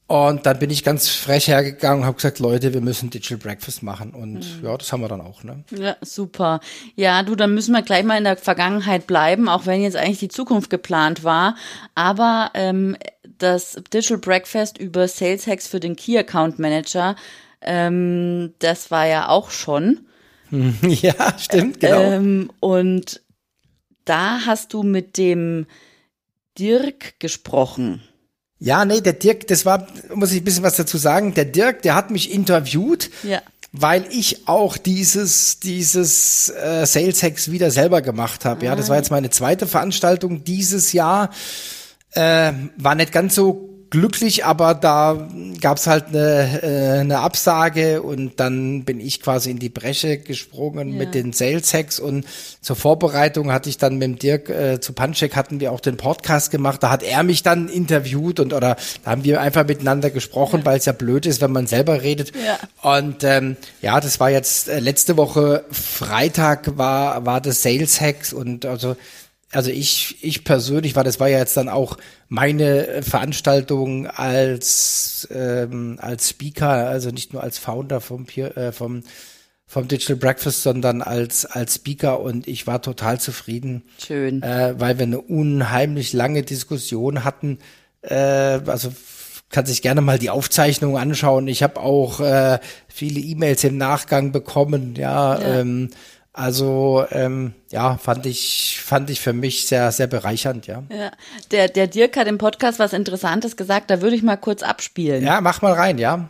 [0.07, 3.82] Und dann bin ich ganz frech hergegangen und habe gesagt, Leute, wir müssen Digital Breakfast
[3.82, 4.12] machen.
[4.12, 4.64] Und mhm.
[4.64, 5.42] ja, das haben wir dann auch.
[5.42, 5.64] Ne?
[5.70, 6.61] Ja, super.
[6.94, 10.18] Ja, du, dann müssen wir gleich mal in der Vergangenheit bleiben, auch wenn jetzt eigentlich
[10.18, 11.57] die Zukunft geplant war.
[11.94, 12.98] Aber ähm,
[13.38, 17.16] das Digital Breakfast über Sales Hacks für den Key Account Manager,
[17.62, 20.07] ähm, das war ja auch schon.
[20.82, 22.00] Ja, stimmt, genau.
[22.00, 23.22] Ähm, und
[24.05, 25.66] da hast du mit dem
[26.57, 28.02] Dirk gesprochen.
[28.64, 31.34] Ja, nee, der Dirk, das war, muss ich ein bisschen was dazu sagen.
[31.34, 33.10] Der Dirk, der hat mich interviewt.
[33.22, 33.42] Ja.
[33.72, 38.62] Weil ich auch dieses, dieses äh, Sales Hacks wieder selber gemacht habe.
[38.62, 38.64] Ah.
[38.70, 41.28] Ja, das war jetzt meine zweite Veranstaltung dieses Jahr.
[42.12, 45.28] Äh, war nicht ganz so glücklich, aber da
[45.61, 50.88] gab's halt eine, äh, eine Absage und dann bin ich quasi in die Bresche gesprungen
[50.88, 50.99] ja.
[50.99, 52.26] mit den Sales Hacks und
[52.61, 55.97] zur Vorbereitung hatte ich dann mit dem Dirk äh, zu Puncheck hatten wir auch den
[55.97, 60.11] Podcast gemacht, da hat er mich dann interviewt und oder da haben wir einfach miteinander
[60.11, 60.66] gesprochen, ja.
[60.66, 62.32] weil es ja blöd ist, wenn man selber redet.
[62.45, 62.59] Ja.
[62.99, 68.32] Und ähm, ja, das war jetzt äh, letzte Woche Freitag war war das Sales Hacks
[68.32, 68.97] und also
[69.55, 71.96] also ich, ich persönlich war, das war ja jetzt dann auch
[72.28, 79.02] meine Veranstaltung als, ähm, als Speaker, also nicht nur als Founder vom, äh, vom,
[79.66, 83.84] vom Digital Breakfast, sondern als, als Speaker und ich war total zufrieden.
[83.98, 84.42] Schön.
[84.42, 87.59] Äh, weil wir eine unheimlich lange Diskussion hatten.
[88.02, 88.92] Äh, also
[89.50, 91.46] kann sich gerne mal die Aufzeichnung anschauen.
[91.46, 95.38] Ich habe auch äh, viele E-Mails im Nachgang bekommen, ja.
[95.38, 95.61] ja.
[95.61, 95.90] Ähm,
[96.35, 100.82] also ähm, ja, fand ich fand ich für mich sehr sehr bereichernd, ja.
[100.91, 101.12] Ja,
[101.53, 103.89] der der Dirk hat im Podcast was Interessantes gesagt.
[103.89, 105.24] Da würde ich mal kurz abspielen.
[105.24, 106.28] Ja, mach mal rein, ja.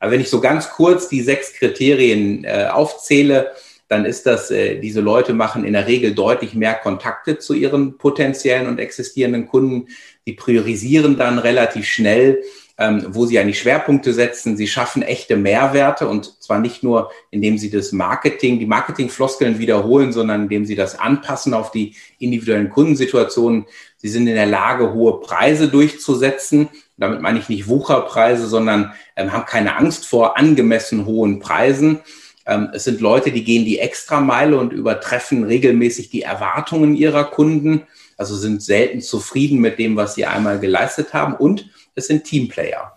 [0.00, 3.52] Aber wenn ich so ganz kurz die sechs Kriterien äh, aufzähle,
[3.88, 7.98] dann ist das, äh, diese Leute machen in der Regel deutlich mehr Kontakte zu ihren
[7.98, 9.88] potenziellen und existierenden Kunden.
[10.24, 12.42] Sie priorisieren dann relativ schnell
[12.82, 14.56] ähm, wo sie eigentlich Schwerpunkte setzen.
[14.56, 20.12] Sie schaffen echte Mehrwerte und zwar nicht nur, indem sie das Marketing, die Marketingfloskeln wiederholen,
[20.12, 23.66] sondern indem sie das anpassen auf die individuellen Kundensituationen.
[23.98, 26.70] Sie sind in der Lage, hohe Preise durchzusetzen.
[26.96, 32.00] Damit meine ich nicht Wucherpreise, sondern ähm, haben keine Angst vor angemessen hohen Preisen.
[32.46, 37.86] Ähm, es sind Leute, die gehen die Extrameile und übertreffen regelmäßig die Erwartungen ihrer Kunden,
[38.16, 42.96] also sind selten zufrieden mit dem, was sie einmal geleistet haben und es sind Teamplayer.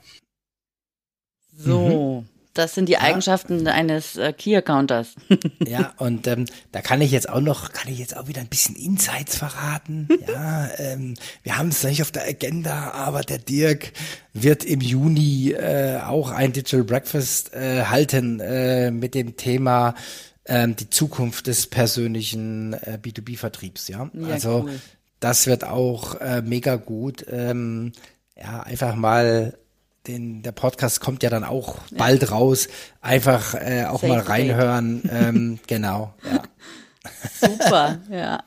[1.58, 2.30] So, mhm.
[2.54, 3.02] das sind die ja.
[3.02, 5.16] Eigenschaften eines äh, Key-Accounters.
[5.66, 8.48] ja, und ähm, da kann ich jetzt auch noch, kann ich jetzt auch wieder ein
[8.48, 10.10] bisschen Insights verraten.
[10.28, 13.94] ja, ähm, wir haben es nicht auf der Agenda, aber der Dirk
[14.34, 19.96] wird im Juni äh, auch ein Digital Breakfast äh, halten äh, mit dem Thema
[20.46, 23.88] ähm, die Zukunft des persönlichen äh, B2B-Vertriebs.
[23.88, 24.80] Ja, ja also cool.
[25.20, 27.26] das wird auch äh, mega gut.
[27.30, 27.94] Ähm,
[28.38, 29.58] ja, einfach mal
[30.08, 31.98] den, der Podcast kommt ja dann auch ja.
[31.98, 32.68] bald raus.
[33.02, 35.04] Einfach äh, auch Safe mal reinhören.
[35.12, 36.14] ähm, genau.
[36.30, 36.44] Ja.
[37.42, 38.44] Super, ja.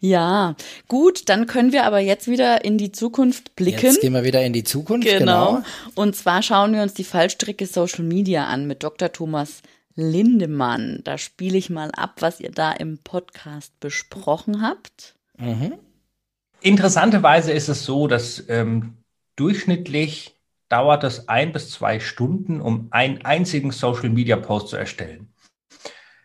[0.00, 0.54] Ja,
[0.86, 3.86] gut, dann können wir aber jetzt wieder in die Zukunft blicken.
[3.86, 5.54] Jetzt gehen wir wieder in die Zukunft, genau.
[5.54, 5.62] genau.
[5.94, 9.10] Und zwar schauen wir uns die Fallstricke Social Media an mit Dr.
[9.12, 9.62] Thomas
[9.94, 11.00] Lindemann.
[11.04, 15.14] Da spiele ich mal ab, was ihr da im Podcast besprochen habt.
[15.38, 15.72] Mhm.
[16.60, 18.98] Interessanterweise ist es so, dass ähm,
[19.36, 25.32] Durchschnittlich dauert es ein bis zwei Stunden, um einen einzigen Social Media Post zu erstellen.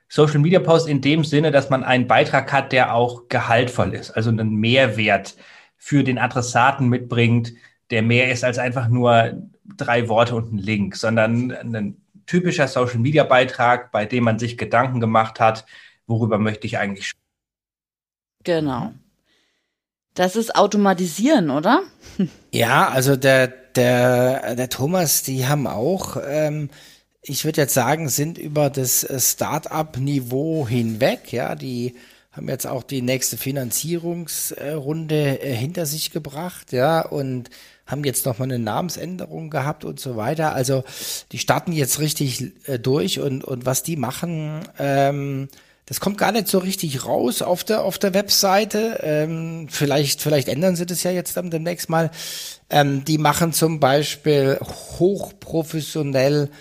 [0.07, 4.11] Social Media Post in dem Sinne, dass man einen Beitrag hat, der auch gehaltvoll ist,
[4.11, 5.35] also einen Mehrwert
[5.77, 7.53] für den Adressaten mitbringt,
[7.91, 9.41] der mehr ist als einfach nur
[9.77, 14.57] drei Worte und ein Link, sondern ein typischer Social Media Beitrag, bei dem man sich
[14.57, 15.65] Gedanken gemacht hat,
[16.05, 17.25] worüber möchte ich eigentlich sprechen.
[18.43, 18.93] Genau.
[20.13, 21.81] Das ist Automatisieren, oder?
[22.51, 26.69] Ja, also der, der, der Thomas, die haben auch, ähm,
[27.21, 31.95] ich würde jetzt sagen, sind über das Start-up-Niveau hinweg, ja, die
[32.31, 37.49] haben jetzt auch die nächste Finanzierungsrunde äh, hinter sich gebracht, ja, und
[37.85, 40.53] haben jetzt nochmal eine Namensänderung gehabt und so weiter.
[40.53, 40.83] Also
[41.31, 45.47] die starten jetzt richtig äh, durch und, und was die machen, ähm,
[45.89, 48.99] das kommt gar nicht so richtig raus auf der, auf der Webseite.
[49.01, 52.11] Ähm, vielleicht, vielleicht ändern sie das ja jetzt dann demnächst mal.
[52.69, 56.51] Ähm, die machen zum Beispiel hochprofessionell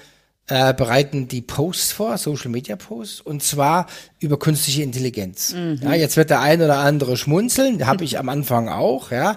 [0.48, 3.86] äh, bereiten die Posts vor, Social Media Posts, und zwar
[4.18, 5.52] über künstliche Intelligenz.
[5.52, 5.78] Mhm.
[5.82, 9.36] Ja, jetzt wird der ein oder andere schmunzeln, habe ich am Anfang auch, ja.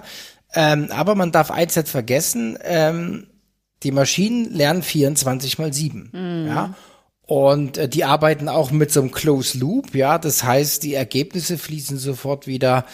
[0.54, 3.26] Ähm, aber man darf eins nicht vergessen, ähm,
[3.82, 6.10] die Maschinen lernen 24 mal 7.
[6.12, 6.46] Mhm.
[6.46, 6.74] Ja.
[7.32, 10.18] Und äh, die arbeiten auch mit so einem Close Loop, ja.
[10.18, 12.84] Das heißt, die Ergebnisse fließen sofort wieder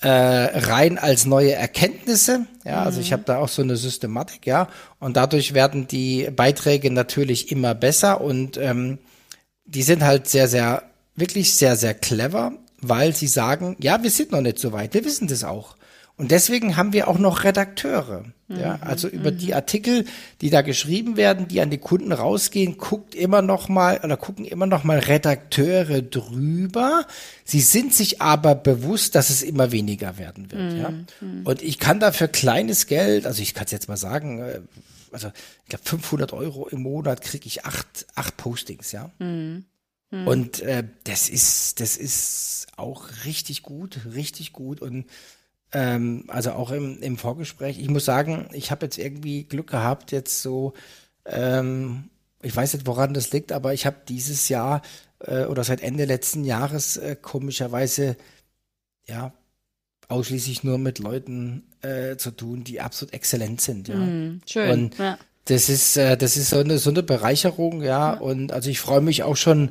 [0.00, 2.46] äh, rein als neue Erkenntnisse.
[2.64, 4.68] Ja, also ich habe da auch so eine Systematik, ja.
[5.00, 8.98] Und dadurch werden die Beiträge natürlich immer besser und ähm,
[9.64, 10.84] die sind halt sehr, sehr,
[11.16, 15.04] wirklich sehr, sehr clever, weil sie sagen, ja, wir sind noch nicht so weit, wir
[15.04, 15.74] wissen das auch.
[16.20, 18.24] Und deswegen haben wir auch noch Redakteure.
[18.48, 20.04] Ja, Mhm, also über die Artikel,
[20.40, 24.44] die da geschrieben werden, die an die Kunden rausgehen, guckt immer noch mal oder gucken
[24.44, 27.06] immer noch mal Redakteure drüber.
[27.44, 30.72] Sie sind sich aber bewusst, dass es immer weniger werden wird.
[30.78, 30.90] Ja,
[31.20, 31.42] Mhm.
[31.44, 34.60] und ich kann da für kleines Geld, also ich kann es jetzt mal sagen, äh,
[35.12, 35.28] also
[35.62, 38.90] ich glaube 500 Euro im Monat kriege ich acht acht Postings.
[38.92, 39.10] Ja.
[39.20, 39.64] Mhm.
[40.10, 40.26] Mhm.
[40.26, 44.80] Und äh, das ist, das ist auch richtig gut, richtig gut.
[44.82, 45.04] Und
[45.72, 50.12] ähm, also auch im, im Vorgespräch, ich muss sagen, ich habe jetzt irgendwie Glück gehabt,
[50.12, 50.74] jetzt so,
[51.26, 52.10] ähm,
[52.42, 54.82] ich weiß nicht, woran das liegt, aber ich habe dieses Jahr
[55.20, 58.16] äh, oder seit Ende letzten Jahres äh, komischerweise
[59.06, 59.32] ja
[60.08, 63.88] ausschließlich nur mit Leuten äh, zu tun, die absolut exzellent sind.
[63.88, 63.94] Ja.
[63.94, 65.18] Mhm, schön, Und ja.
[65.44, 68.14] das ist, äh, das ist so eine, so eine Bereicherung, ja.
[68.14, 69.70] Und also ich freue mich auch schon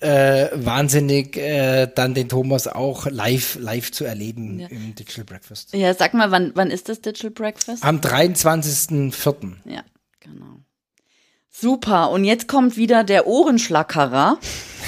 [0.00, 4.68] äh, wahnsinnig, äh, dann den Thomas auch live, live zu erleben Ja.
[4.68, 5.72] im Digital Breakfast.
[5.74, 7.84] Ja, sag mal, wann, wann ist das Digital Breakfast?
[7.84, 9.52] Am 23.04.
[9.64, 9.82] Ja,
[10.20, 10.60] genau.
[11.56, 12.10] Super.
[12.10, 14.38] Und jetzt kommt wieder der Ohrenschlackerer.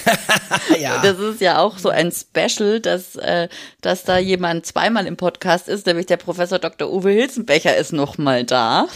[0.81, 1.01] ja.
[1.01, 3.49] Das ist ja auch so ein Special, dass, äh,
[3.81, 6.93] dass da jemand zweimal im Podcast ist, nämlich der Professor Dr.
[6.93, 8.89] Uwe Hilzenbecher ist noch mal da.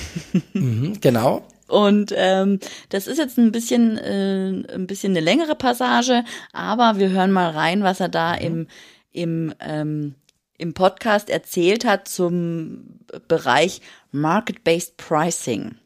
[0.53, 1.43] Mhm, genau.
[1.71, 2.59] Und ähm,
[2.89, 7.51] das ist jetzt ein bisschen, äh, ein bisschen eine längere Passage, aber wir hören mal
[7.51, 8.67] rein, was er da im,
[9.13, 10.15] im, ähm,
[10.59, 13.81] im Podcast erzählt hat zum Bereich
[14.13, 15.77] Market-Based Pricing.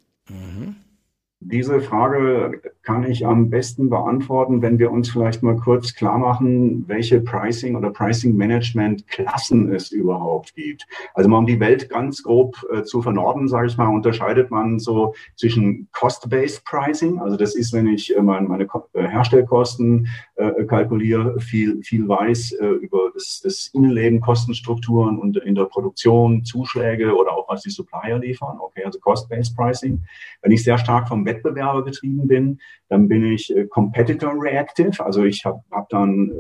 [1.41, 6.85] Diese Frage kann ich am besten beantworten, wenn wir uns vielleicht mal kurz klar machen,
[6.87, 10.87] welche Pricing oder Pricing Management Klassen es überhaupt gibt.
[11.15, 14.79] Also mal um die Welt ganz grob äh, zu vernorden, sage ich mal, unterscheidet man
[14.79, 17.19] so zwischen Cost-Based Pricing.
[17.21, 20.07] Also das ist, wenn ich äh, mein, meine Ko- äh, Herstellkosten
[20.37, 26.45] äh, kalkuliere, viel, viel weiß äh, über das, das Innenleben, Kostenstrukturen und in der Produktion,
[26.45, 28.59] Zuschläge oder auch was die Supplier liefern.
[28.61, 30.03] Okay, also Cost-Based Pricing.
[30.43, 32.59] Wenn ich sehr stark vom Wettbewerber getrieben bin,
[32.89, 35.05] dann bin ich äh, Competitor Reactive.
[35.05, 36.35] Also ich habe hab dann, äh,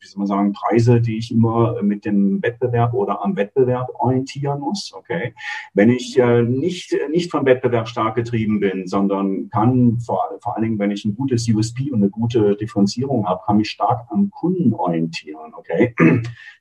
[0.00, 3.88] wie soll man sagen, Preise, die ich immer äh, mit dem Wettbewerb oder am Wettbewerb
[3.94, 4.92] orientieren muss.
[4.94, 5.34] Okay.
[5.74, 6.16] Wenn ich
[6.46, 11.04] nicht, nicht vom Wettbewerb stark getrieben bin, sondern kann vor, vor allen Dingen, wenn ich
[11.04, 15.52] ein gutes USP und eine gute Differenzierung habe, kann mich stark am Kunden orientieren.
[15.54, 15.94] Okay.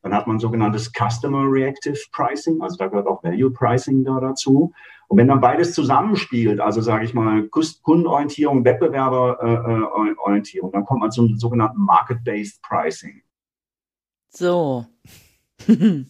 [0.02, 2.62] Dann hat man sogenanntes Customer Reactive Pricing.
[2.62, 4.74] Also da gehört auch Value Pricing da dazu.
[5.08, 7.48] Und wenn dann beides zusammenspielt, also sage ich mal
[7.82, 13.22] Kundenorientierung, Wettbewerberorientierung, dann kommt man zum sogenannten Market-Based Pricing.
[14.30, 14.86] So.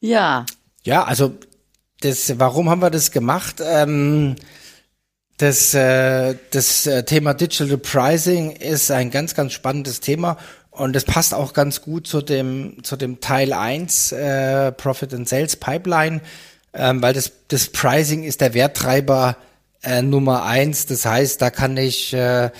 [0.00, 0.46] ja.
[0.82, 1.34] Ja, also
[2.00, 3.62] das, warum haben wir das gemacht?
[3.62, 4.36] Ähm,
[5.36, 10.38] das, äh, das äh, Thema Digital Pricing ist ein ganz, ganz spannendes Thema
[10.70, 15.28] und es passt auch ganz gut zu dem, zu dem Teil 1 äh, Profit and
[15.28, 16.20] Sales Pipeline,
[16.74, 19.36] ähm, weil das, das Pricing ist der Werttreiber
[19.82, 20.86] äh, Nummer eins.
[20.86, 22.50] Das heißt, da kann ich äh,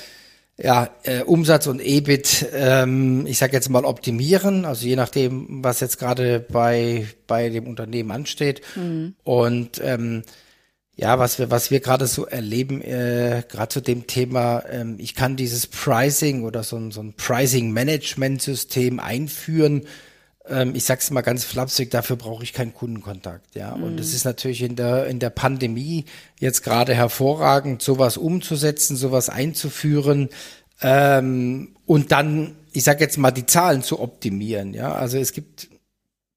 [0.57, 5.81] ja, äh, Umsatz und EBIT, ähm, ich sage jetzt mal optimieren, also je nachdem, was
[5.81, 8.61] jetzt gerade bei bei dem Unternehmen ansteht.
[8.77, 9.15] Mhm.
[9.25, 10.23] Und ähm,
[10.95, 15.17] ja, was wir was wir gerade so erleben, äh, gerade zu dem Thema, ähm, ich
[15.17, 19.87] kann dieses Pricing oder so ein so ein Pricing Management System einführen.
[20.47, 23.73] Ähm, ich sag's mal ganz flapsig, dafür brauche ich keinen Kundenkontakt, ja.
[23.73, 23.99] Und Mhm.
[23.99, 26.05] es ist natürlich in der in der Pandemie
[26.39, 30.29] jetzt gerade hervorragend, sowas umzusetzen, sowas einzuführen
[30.83, 34.93] ähm, und dann, ich sage jetzt mal, die Zahlen zu optimieren, ja.
[34.95, 35.69] Also es gibt,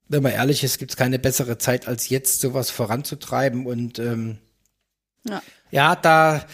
[0.07, 4.37] wenn man ehrlich ist, gibt es keine bessere Zeit als jetzt, sowas voranzutreiben und ähm,
[5.27, 5.41] Ja.
[5.71, 6.45] ja, da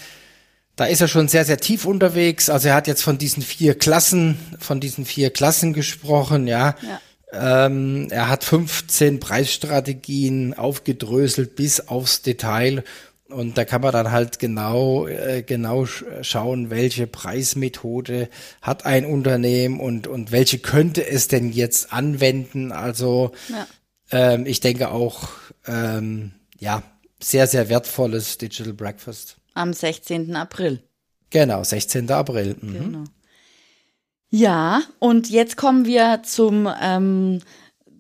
[0.76, 2.50] da ist er schon sehr, sehr tief unterwegs.
[2.50, 6.76] Also er hat jetzt von diesen vier Klassen, von diesen vier Klassen gesprochen, ja.
[6.82, 7.00] Ja.
[7.34, 12.84] Ähm, er hat 15 Preisstrategien aufgedröselt bis aufs Detail.
[13.30, 18.30] Und da kann man dann halt genau, äh, genau sch schauen, welche Preismethode
[18.62, 22.72] hat ein Unternehmen und, und welche könnte es denn jetzt anwenden.
[22.72, 23.66] Also Ja.
[24.12, 25.30] ähm, ich denke auch,
[25.66, 26.84] ähm, ja,
[27.20, 29.38] sehr, sehr wertvolles Digital Breakfast.
[29.56, 30.36] Am 16.
[30.36, 30.84] April.
[31.32, 32.12] Genau, 16.
[32.12, 32.56] April.
[32.62, 32.74] Mhm.
[32.74, 33.04] Genau.
[34.36, 37.40] Ja, und jetzt kommen wir zum ähm,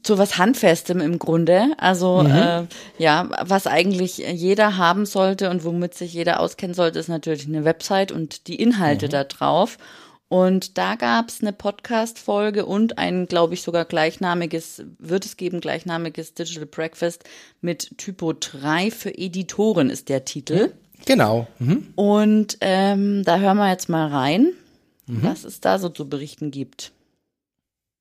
[0.01, 1.67] zu was Handfestem im Grunde.
[1.77, 2.31] Also Mhm.
[2.31, 2.63] äh,
[2.97, 7.65] ja, was eigentlich jeder haben sollte und womit sich jeder auskennen sollte, ist natürlich eine
[7.65, 9.11] Website und die Inhalte Mhm.
[9.11, 9.77] da drauf.
[10.27, 15.61] Und da gab es eine Podcast-Folge und ein, glaube ich, sogar gleichnamiges, wird es geben,
[15.61, 17.23] gleichnamiges Digital Breakfast
[17.61, 20.71] mit Typo 3 für Editoren ist der Titel.
[21.05, 21.45] Genau.
[21.59, 21.89] Mhm.
[21.93, 24.47] Und ähm, da hören wir jetzt mal rein,
[25.07, 25.23] mhm.
[25.23, 26.91] was es da so zu berichten gibt.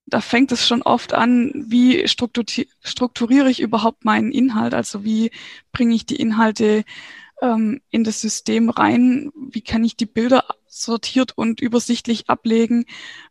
[0.06, 4.74] Da fängt es schon oft an, wie strukturiere ich überhaupt meinen Inhalt?
[4.74, 5.30] Also wie
[5.70, 6.84] bringe ich die Inhalte
[7.40, 9.30] ähm, in das System rein?
[9.34, 12.84] Wie kann ich die Bilder sortiert und übersichtlich ablegen?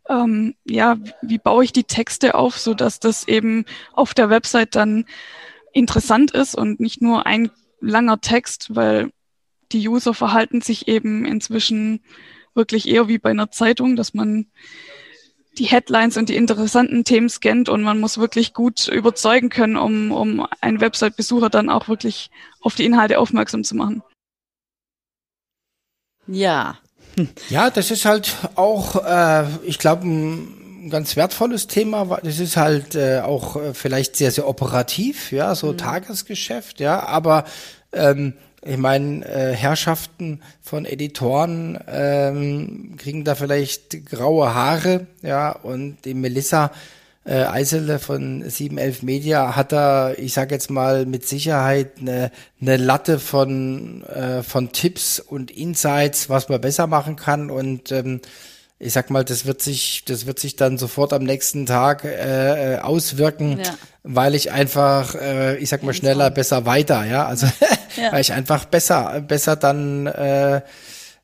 [0.08, 4.74] Ähm, ja, wie baue ich die Texte auf, so dass das eben auf der Website
[4.74, 5.04] dann
[5.72, 7.50] interessant ist und nicht nur ein
[7.80, 9.12] langer Text, weil
[9.72, 12.00] die User verhalten sich eben inzwischen
[12.54, 14.46] wirklich eher wie bei einer Zeitung, dass man
[15.58, 20.10] die Headlines und die interessanten Themen scannt und man muss wirklich gut überzeugen können, um,
[20.10, 22.30] um einen Website-Besucher dann auch wirklich
[22.60, 24.02] auf die Inhalte aufmerksam zu machen.
[26.26, 26.78] Ja.
[27.50, 32.18] Ja, das ist halt auch, äh, ich glaube, ein ganz wertvolles Thema.
[32.22, 35.78] Das ist halt äh, auch äh, vielleicht sehr, sehr operativ, ja, so mhm.
[35.78, 37.44] Tagesgeschäft, ja, aber
[37.92, 38.34] ähm,
[38.64, 46.14] ich meine, äh, Herrschaften von Editoren ähm, kriegen da vielleicht graue Haare, ja, und die
[46.14, 46.70] Melissa
[47.24, 52.76] äh, Eisele von 711 Media hat da, ich sage jetzt mal mit Sicherheit eine, eine
[52.76, 58.20] Latte von äh, von Tipps und Insights, was man besser machen kann und ähm,
[58.82, 62.74] ich sag mal, das wird sich, das wird sich dann sofort am nächsten Tag äh,
[62.74, 63.74] äh auswirken, ja.
[64.02, 67.26] weil ich einfach, äh, ich sag mal, schneller, besser, weiter, ja.
[67.26, 67.46] Also
[67.96, 68.10] ja.
[68.12, 70.62] weil ich einfach besser, besser dann äh,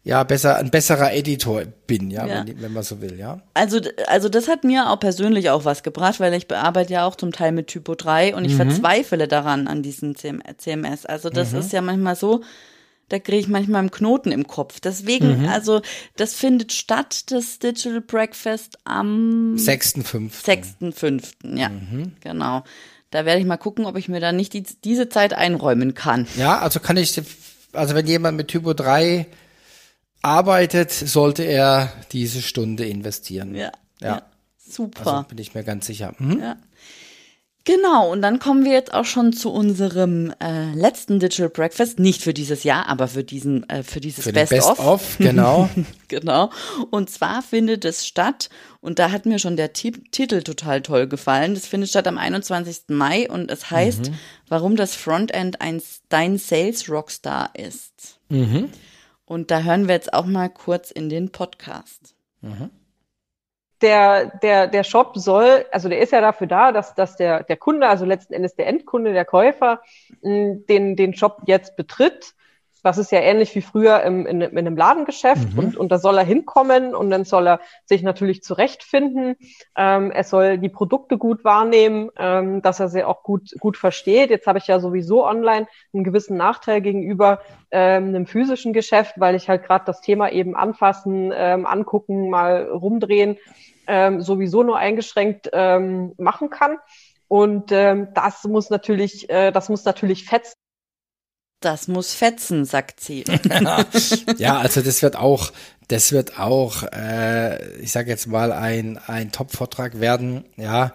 [0.04, 2.46] ja, besser, ein besserer Editor bin, ja, ja.
[2.46, 3.42] Wenn, wenn, man so will, ja.
[3.54, 7.16] Also, also das hat mir auch persönlich auch was gebracht, weil ich bearbeite ja auch
[7.16, 8.70] zum Teil mit Typo 3 und ich mhm.
[8.70, 11.04] verzweifle daran an diesem CMS.
[11.04, 11.59] Also das mhm.
[11.59, 12.42] ist ja manchmal so,
[13.09, 14.80] da kriege ich manchmal einen Knoten im Kopf.
[14.80, 15.48] Deswegen, mhm.
[15.48, 15.80] also
[16.16, 20.30] das findet statt, das Digital Breakfast am 6.5.
[20.80, 21.59] 6.5.
[21.59, 22.12] Ja, mhm.
[22.20, 22.64] genau.
[23.11, 26.26] Da werde ich mal gucken, ob ich mir da nicht die, diese Zeit einräumen kann.
[26.36, 27.20] Ja, also kann ich,
[27.72, 29.26] also wenn jemand mit Typo 3
[30.20, 33.54] arbeitet, sollte er diese Stunde investieren.
[33.54, 33.72] Ja.
[34.00, 34.09] Ja.
[34.09, 34.22] ja
[34.59, 35.06] super.
[35.06, 36.14] Also bin ich mir ganz sicher.
[36.18, 36.40] Mhm.
[36.40, 36.56] Ja.
[37.68, 42.22] Genau, und dann kommen wir jetzt auch schon zu unserem äh, letzten Digital Breakfast, nicht
[42.22, 44.78] für dieses Jahr, aber für diesen äh, für dieses für Best, Best of.
[44.78, 45.16] of.
[45.18, 45.68] Genau.
[46.08, 46.50] genau.
[46.90, 48.48] Und zwar findet es statt
[48.80, 51.52] und da hat mir schon der T Titel total toll gefallen.
[51.52, 52.84] Das findet statt am 21.
[52.88, 54.14] Mai und es heißt, mhm.
[54.48, 58.18] warum das Frontend ein dein Sales Rockstar ist.
[58.30, 58.70] Mhm.
[59.26, 62.14] Und da hören wir jetzt auch mal kurz in den Podcast.
[62.40, 62.70] Mhm
[63.80, 67.56] der, der, der Shop soll, also der ist ja dafür da, dass, dass der, der
[67.56, 69.80] Kunde, also letzten Endes der Endkunde, der Käufer,
[70.22, 72.34] den, den Shop jetzt betritt.
[72.89, 75.59] Das ist ja ähnlich wie früher im, in, in einem Ladengeschäft mhm.
[75.59, 79.36] und, und da soll er hinkommen und dann soll er sich natürlich zurechtfinden.
[79.76, 84.30] Ähm, er soll die Produkte gut wahrnehmen, ähm, dass er sie auch gut, gut versteht.
[84.30, 89.34] Jetzt habe ich ja sowieso online einen gewissen Nachteil gegenüber ähm, einem physischen Geschäft, weil
[89.34, 93.36] ich halt gerade das Thema eben anfassen, ähm, angucken, mal rumdrehen
[93.86, 96.78] ähm, sowieso nur eingeschränkt ähm, machen kann.
[97.26, 100.55] Und ähm, das muss natürlich, äh, das muss natürlich fetzen.
[101.61, 103.24] Das muss fetzen, sagt sie.
[104.38, 105.52] ja, also das wird auch,
[105.88, 110.92] das wird auch, äh, ich sage jetzt mal ein ein Top-Vortrag werden, ja,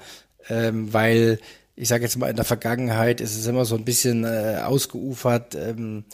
[0.48, 1.40] ähm, weil
[1.76, 5.56] ich sage jetzt mal in der Vergangenheit ist es immer so ein bisschen äh, ausgeufert.
[5.56, 6.06] Ähm,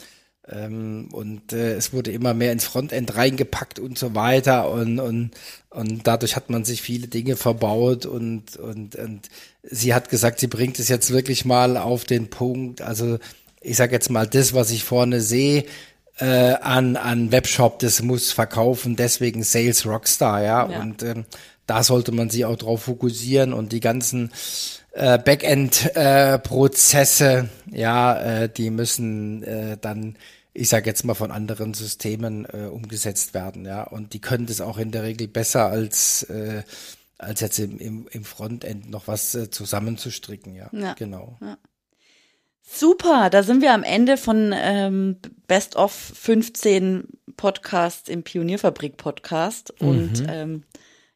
[0.50, 5.30] ähm, und äh, es wurde immer mehr ins Frontend reingepackt und so weiter und, und,
[5.68, 9.28] und dadurch hat man sich viele Dinge verbaut und, und, und
[9.62, 12.82] sie hat gesagt, sie bringt es jetzt wirklich mal auf den Punkt.
[12.82, 13.18] Also
[13.60, 15.66] ich sage jetzt mal, das, was ich vorne sehe,
[16.18, 20.70] äh, an, an Webshop, das muss verkaufen, deswegen Sales Rockstar, ja.
[20.70, 20.80] ja.
[20.80, 21.24] Und ähm,
[21.66, 24.30] da sollte man sich auch drauf fokussieren und die ganzen
[24.92, 30.16] äh, Backend-Prozesse, äh, ja, äh, die müssen äh, dann
[30.52, 33.84] ich sage jetzt mal von anderen Systemen äh, umgesetzt werden, ja.
[33.84, 36.64] Und die können das auch in der Regel besser als äh,
[37.18, 40.70] als jetzt im, im, im Frontend noch was äh, zusammenzustricken, ja.
[40.72, 40.94] ja.
[40.94, 41.36] Genau.
[41.40, 41.58] Ja.
[42.72, 45.16] Super, da sind wir am Ende von ähm,
[45.48, 50.26] Best of 15 Podcasts im Pionierfabrik Podcast und mhm.
[50.28, 50.62] ähm,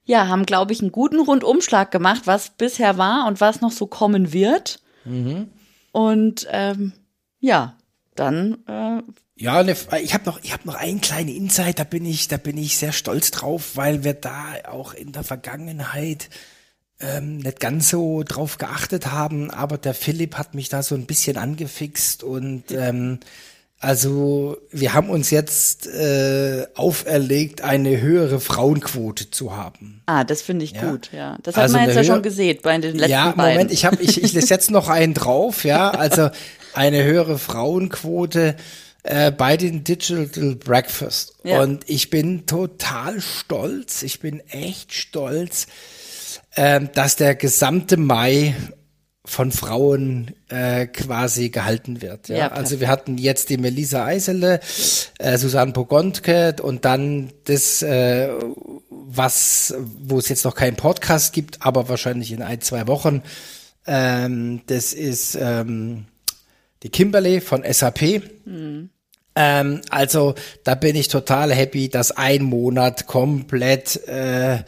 [0.04, 3.86] ja, haben, glaube ich, einen guten Rundumschlag gemacht, was bisher war und was noch so
[3.86, 4.80] kommen wird.
[5.04, 5.48] Mhm.
[5.92, 6.92] Und ähm,
[7.38, 7.76] ja,
[8.16, 9.02] dann äh,
[9.36, 12.36] ja, ne, ich habe noch, ich habe noch einen kleinen Insight, da bin ich, da
[12.36, 16.30] bin ich sehr stolz drauf, weil wir da auch in der Vergangenheit
[17.00, 21.06] ähm, nicht ganz so drauf geachtet haben, aber der Philipp hat mich da so ein
[21.06, 23.18] bisschen angefixt und ähm,
[23.80, 30.00] Also wir haben uns jetzt äh, auferlegt, eine höhere Frauenquote zu haben.
[30.06, 30.90] Ah, das finde ich Ja.
[30.90, 31.36] gut, ja.
[31.42, 33.54] Das hat Also man jetzt ja schon gesehen bei den letzten ja, beiden.
[33.54, 35.90] Moment, ich habe ich, ich setze jetzt noch einen drauf, ja.
[36.04, 36.30] Also
[36.72, 38.56] eine höhere Frauenquote
[39.02, 41.34] äh, bei den Digital Breakfast.
[41.44, 41.60] Ja.
[41.60, 45.66] Und ich bin total stolz, ich bin echt stolz,
[46.56, 48.54] ähm, dass der gesamte Mai
[49.26, 52.28] von Frauen äh, quasi gehalten wird.
[52.28, 52.36] Ja?
[52.36, 54.60] Ja, also wir hatten jetzt die Melissa Eisele,
[55.18, 58.28] äh, Susanne Pogontke und dann das, äh,
[58.90, 63.22] was, wo es jetzt noch keinen Podcast gibt, aber wahrscheinlich in ein, zwei Wochen.
[63.86, 66.06] Ähm, das ist ähm,
[66.82, 68.22] die Kimberly von SAP.
[68.44, 68.90] Mhm.
[69.36, 70.34] Ähm, also
[70.64, 74.58] da bin ich total happy, dass ein Monat komplett äh,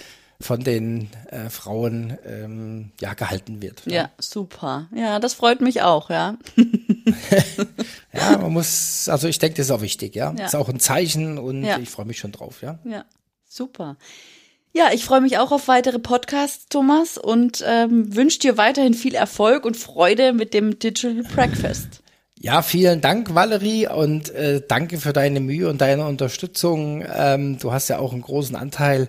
[0.41, 3.83] von den äh, Frauen ähm, ja gehalten wird.
[3.87, 4.89] Ja, super.
[4.95, 6.37] Ja, das freut mich auch, ja.
[8.13, 10.35] Ja, man muss, also ich denke, das ist auch wichtig, ja.
[10.37, 10.47] Ja.
[10.47, 11.79] Ist auch ein Zeichen und Ja.
[11.79, 12.79] ich freue mich schon drauf, ja.
[12.85, 13.05] Ja,
[13.49, 13.97] super.
[14.73, 19.15] Ja, ich freue mich auch auf weitere Podcasts, Thomas, und ähm, wünsche dir weiterhin viel
[19.15, 22.03] Erfolg und Freude mit dem Digital Breakfast.
[22.39, 27.03] Ja, vielen Dank, Valerie, und äh, danke für deine Mühe und deine Unterstützung.
[27.11, 29.09] Ähm, du hast ja auch einen großen Anteil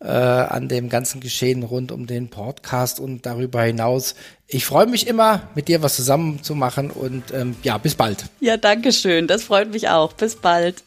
[0.00, 4.14] äh, an dem ganzen Geschehen rund um den Podcast und darüber hinaus.
[4.46, 8.24] Ich freue mich immer, mit dir was zusammen zu machen und ähm, ja, bis bald.
[8.40, 9.26] Ja, danke schön.
[9.26, 10.12] Das freut mich auch.
[10.12, 10.82] Bis bald.